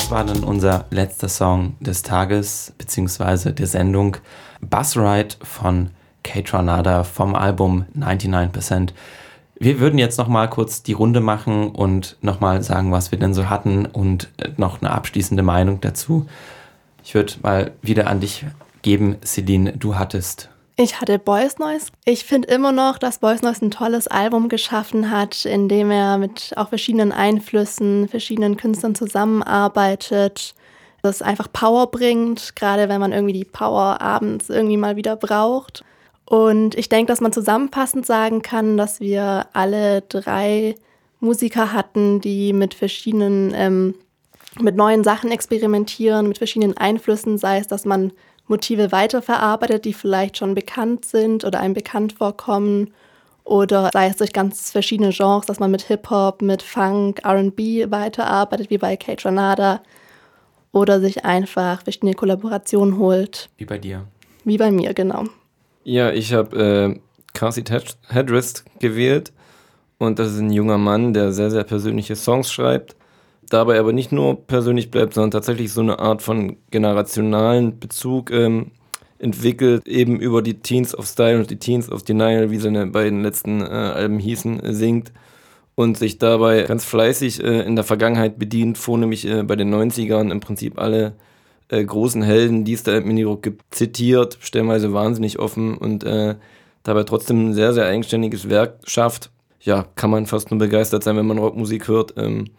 Das 0.05 0.11
war 0.11 0.25
dann 0.27 0.45
unser 0.45 0.85
letzter 0.91 1.31
Song 1.31 1.77
des 1.81 2.03
Tages 2.03 2.75
beziehungsweise 2.77 3.55
der 3.55 3.67
Sendung 3.67 4.19
Bus 4.61 4.99
Ride 4.99 5.37
von 5.43 5.93
Kate 6.23 6.53
Ranada 6.53 7.05
vom 7.05 7.35
Album 7.35 7.87
99%. 7.97 8.91
Wir 9.59 9.81
würden 9.81 9.99
jetzt 9.99 10.19
noch 10.19 10.29
mal 10.29 10.51
kurz 10.51 10.83
die 10.83 10.93
Runde 10.93 11.21
machen 11.21 11.71
und 11.71 12.19
noch 12.21 12.41
mal 12.41 12.63
sagen, 12.63 12.93
was 12.93 13.13
wir 13.13 13.19
denn 13.19 13.33
so 13.33 13.49
hatten 13.49 13.87
und 13.87 14.29
noch 14.59 14.83
eine 14.83 14.91
abschließende 14.91 15.43
Meinung 15.43 15.81
dazu. 15.81 16.27
Ich 17.03 17.15
würde 17.15 17.33
mal 17.41 17.71
wieder 17.81 18.07
an 18.07 18.21
dich 18.21 18.45
geben, 18.83 19.17
Celine. 19.25 19.73
Du 19.73 19.97
hattest 19.97 20.51
Ich 20.77 21.01
hatte 21.01 21.21
Boys 21.21 21.61
Noise. 21.61 21.93
Ich 22.05 22.25
finde 22.25 22.49
immer 22.49 22.73
noch, 22.73 22.99
dass 22.99 23.19
Boys 23.19 23.43
Noise 23.43 23.67
ein 23.67 23.71
tolles 23.71 24.09
Album 24.09 24.49
geschaffen 24.49 25.09
hat, 25.09 25.45
in 25.45 25.69
dem 25.69 25.89
er 25.93 26.19
mit 26.19 26.53
auch 26.57 26.71
verschiedenen 26.71 27.13
Einflüssen, 27.13 28.09
verschiedenen 28.09 28.57
Künstlern 28.57 28.97
zusammenarbeitet. 28.97 30.55
Das 31.03 31.23
einfach 31.23 31.53
Power 31.53 31.93
bringt, 31.93 32.57
gerade 32.57 32.89
wenn 32.89 33.01
man 33.01 33.13
irgendwie 33.13 33.35
die 33.35 33.45
Power 33.45 34.01
abends 34.01 34.51
irgendwie 34.51 34.77
mal 34.77 34.97
wieder 34.97 35.15
braucht. 35.15 35.85
Und 36.25 36.75
ich 36.75 36.89
denke, 36.89 37.13
dass 37.13 37.21
man 37.21 37.33
zusammenfassend 37.33 38.05
sagen 38.05 38.43
kann, 38.43 38.77
dass 38.77 38.99
wir 38.99 39.47
alle 39.53 40.01
drei 40.03 40.75
Musiker 41.21 41.73
hatten, 41.73 42.21
die 42.21 42.53
mit 42.53 42.75
verschiedenen, 42.75 43.53
ähm, 43.55 43.95
mit 44.59 44.75
neuen 44.75 45.05
Sachen 45.05 45.31
experimentieren, 45.31 46.27
mit 46.27 46.39
verschiedenen 46.39 46.77
Einflüssen, 46.77 47.39
sei 47.39 47.59
es, 47.59 47.69
dass 47.69 47.85
man 47.85 48.13
Motive 48.47 48.93
weiterverarbeitet, 48.93 49.85
die 49.85 49.93
vielleicht 49.95 50.39
schon 50.39 50.55
bekannt 50.55 51.05
sind 51.05 51.45
oder 51.45 51.61
einem 51.61 51.75
bekannt 51.75 52.15
vorkommen. 52.15 52.93
Oder 53.45 53.91
sei 53.93 54.07
es 54.09 54.17
durch 54.17 54.33
ganz 54.33 54.71
verschiedene 54.71 55.11
Genres, 55.11 55.47
dass 55.47 55.61
man 55.61 55.71
mit 55.71 55.83
Hip-Hop, 55.83 56.41
mit 56.43 56.63
Funk, 56.63 57.21
RB 57.27 57.91
weiterarbeitet, 57.91 58.71
wie 58.71 58.79
bei 58.79 58.97
Kate 58.97 59.25
Ranada. 59.27 59.83
Oder 60.73 61.01
sich 61.01 61.25
einfach 61.25 61.83
verschiedene 61.83 62.15
Kollaborationen 62.15 62.99
holt, 62.99 63.49
wie 63.59 63.65
bei 63.65 63.79
dir. 63.79 64.05
wie 64.45 64.59
bei 64.59 64.71
mir, 64.71 64.93
genau. 64.95 65.25
Ja, 65.85 66.11
ich 66.11 66.33
habe 66.33 66.99
äh, 67.37 67.39
Hed- 67.39 67.97
Hedrist 68.09 68.65
gewählt 68.81 69.33
und 69.99 70.19
das 70.19 70.33
ist 70.33 70.39
ein 70.41 70.51
junger 70.51 70.79
Mann, 70.79 71.13
der 71.13 71.33
sehr, 71.33 71.51
sehr 71.51 71.65
persönliche 71.65 72.17
Songs 72.17 72.51
schreibt, 72.51 72.97
dabei 73.51 73.79
aber 73.79 73.93
nicht 73.93 74.13
nur 74.13 74.47
persönlich 74.47 74.91
bleibt, 74.91 75.15
sondern 75.15 75.31
tatsächlich 75.31 75.73
so 75.73 75.81
eine 75.81 75.99
Art 75.99 76.23
von 76.23 76.57
generationalen 76.71 77.79
Bezug 77.79 78.31
ähm, 78.31 78.73
entwickelt, 79.19 79.87
eben 79.87 80.21
über 80.21 80.43
die 80.43 80.61
Teens 80.61 80.97
of 80.97 81.07
Style 81.07 81.39
und 81.39 81.51
die 81.51 81.59
Teens 81.59 81.91
of 81.91 82.03
Denial, 82.03 82.51
wie 82.51 82.59
seine 82.59 82.87
beiden 82.87 83.23
letzten 83.23 83.61
äh, 83.61 83.65
Alben 83.65 84.19
hießen, 84.19 84.61
äh, 84.61 84.73
singt 84.73 85.13
und 85.75 85.99
sich 85.99 86.19
dabei 86.19 86.63
ganz 86.63 86.85
fleißig 86.85 87.43
äh, 87.43 87.63
in 87.63 87.77
der 87.77 87.85
Vergangenheit 87.85 88.39
bedient, 88.39 88.79
vornehmlich 88.79 89.27
äh, 89.27 89.43
bei 89.43 89.57
den 89.57 89.75
90ern 89.75 90.31
im 90.31 90.41
Prinzip 90.41 90.79
alle 90.79 91.15
äh, 91.69 91.83
großen 91.85 92.23
Helden, 92.23 92.65
die 92.65 92.75
es 92.75 92.83
da 92.83 92.97
im 92.97 93.07
Minidruck 93.07 93.43
gibt, 93.43 93.75
zitiert, 93.75 94.39
stellenweise 94.41 94.93
wahnsinnig 94.93 95.39
offen 95.39 95.77
und 95.77 96.05
äh, 96.05 96.37
dabei 96.83 97.05
trotzdem 97.05 97.51
ein 97.51 97.55
sehr, 97.55 97.73
sehr 97.73 97.87
eigenständiges 97.87 98.49
Werk 98.49 98.79
schafft. 98.85 99.31
Ja, 99.61 99.87
kann 99.95 100.11
man 100.11 100.27
fast 100.27 100.51
nur 100.51 100.59
begeistert 100.59 101.03
sein, 101.03 101.17
wenn 101.17 101.27
man 101.27 101.39
Rockmusik 101.39 101.89
hört, 101.89 102.15
ähm, 102.19 102.51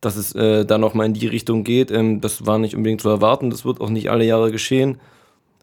dass 0.00 0.16
es 0.16 0.34
äh, 0.34 0.64
da 0.64 0.78
nochmal 0.78 1.06
in 1.06 1.14
die 1.14 1.26
Richtung 1.26 1.64
geht. 1.64 1.90
Ähm, 1.90 2.20
das 2.20 2.46
war 2.46 2.58
nicht 2.58 2.76
unbedingt 2.76 3.00
zu 3.00 3.08
erwarten, 3.08 3.50
das 3.50 3.64
wird 3.64 3.80
auch 3.80 3.90
nicht 3.90 4.10
alle 4.10 4.24
Jahre 4.24 4.50
geschehen. 4.52 4.98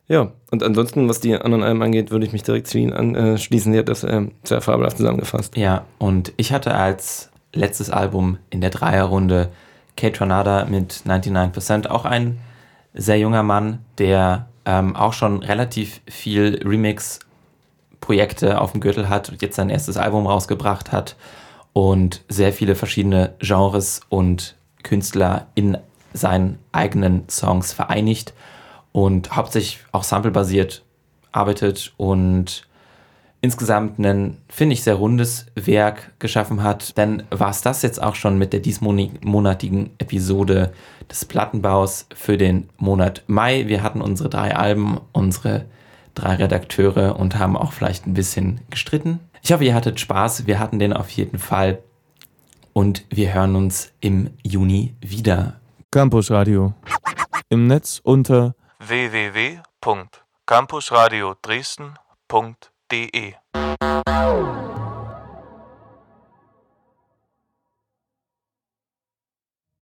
Ja, 0.08 0.32
und 0.52 0.62
ansonsten, 0.62 1.08
was 1.08 1.22
die 1.22 1.36
anderen 1.36 1.64
Alben 1.64 1.82
angeht, 1.82 2.12
würde 2.12 2.26
ich 2.26 2.34
mich 2.34 2.44
direkt 2.44 2.68
zu 2.68 2.78
Ihnen 2.78 2.92
anschließen. 2.92 3.72
Sie 3.72 3.80
hat 3.80 3.88
das 3.88 4.04
ähm, 4.04 4.32
sehr 4.44 4.60
fabelhaft 4.60 4.98
zusammengefasst. 4.98 5.56
Ja, 5.56 5.86
und 6.00 6.34
ich 6.36 6.52
hatte 6.52 6.76
als 6.76 7.30
letztes 7.54 7.90
Album 7.90 8.38
in 8.50 8.60
der 8.60 8.72
Dreierrunde 8.72 9.50
Kate 9.96 10.14
Tornada 10.18 10.66
mit 10.66 11.04
99%, 11.06 11.88
auch 11.88 12.06
ein 12.06 12.40
sehr 12.94 13.20
junger 13.20 13.44
Mann, 13.44 13.80
der 13.98 14.48
ähm, 14.66 14.96
auch 14.96 15.14
schon 15.14 15.44
relativ 15.44 16.02
viel 16.08 16.62
Remix-Projekte 16.64 18.60
auf 18.60 18.74
dem 18.74 18.82
Gürtel 18.82 19.10
hat 19.10 19.30
und 19.30 19.42
jetzt 19.42 19.56
sein 19.56 19.70
erstes 19.70 19.98
Album 19.98 20.28
rausgebracht 20.28 20.92
hat. 20.92 21.16
Und 21.74 22.24
sehr 22.28 22.54
viele 22.54 22.76
verschiedene 22.76 23.36
Genres 23.40 24.02
und 24.10 24.56
Künstler 24.84 25.48
in 25.56 25.78
seinen 26.14 26.60
eigenen 26.72 27.30
Songs 27.30 27.74
vereinigt 27.74 28.34
und 28.92 29.36
hauptsächlich 29.36 29.80
auch 29.92 30.04
samplebasiert 30.04 30.84
arbeitet 31.32 31.94
und 31.98 32.68
insgesamt 33.42 33.98
ein, 34.00 34.38
finde 34.48 34.74
ich, 34.74 34.84
sehr 34.84 34.96
rundes 34.96 35.48
Werk 35.56 36.12
geschaffen 36.20 36.62
hat. 36.62 36.98
Dann 36.98 37.24
war 37.32 37.50
es 37.50 37.62
das 37.62 37.82
jetzt 37.82 38.02
auch 38.02 38.16
schon 38.16 38.38
mit 38.38 38.54
der 38.54 38.60
diesmonatigen 38.60 39.92
Episode 39.98 40.74
des 41.10 41.26
Plattenbaus 41.26 42.08
für 42.14 42.38
den 42.38 42.70
Monat 42.78 43.24
Mai. 43.28 43.68
Wir 43.68 43.82
hatten 43.82 44.02
unsere 44.02 44.30
drei 44.30 44.56
Alben, 44.56 45.00
unsere 45.12 45.66
drei 46.14 46.36
Redakteure 46.36 47.18
und 47.18 47.40
haben 47.40 47.58
auch 47.58 47.72
vielleicht 47.72 48.06
ein 48.06 48.14
bisschen 48.14 48.62
gestritten. 48.70 49.20
Ich 49.42 49.52
hoffe, 49.52 49.66
ihr 49.66 49.74
hattet 49.74 50.00
Spaß. 50.00 50.46
Wir 50.48 50.60
hatten 50.60 50.80
den 50.80 50.94
auf 50.94 51.10
jeden 51.10 51.40
Fall. 51.40 51.80
Und 52.74 53.06
wir 53.10 53.34
hören 53.34 53.56
uns 53.56 53.92
im 54.00 54.30
Juni 54.44 54.96
wieder. 55.02 55.60
Campus 55.92 56.32
Radio. 56.32 56.74
Im 57.50 57.68
Netz 57.68 58.00
unter 58.04 58.56
www.campusradio 58.80 61.36
Dresden.de 61.42 63.34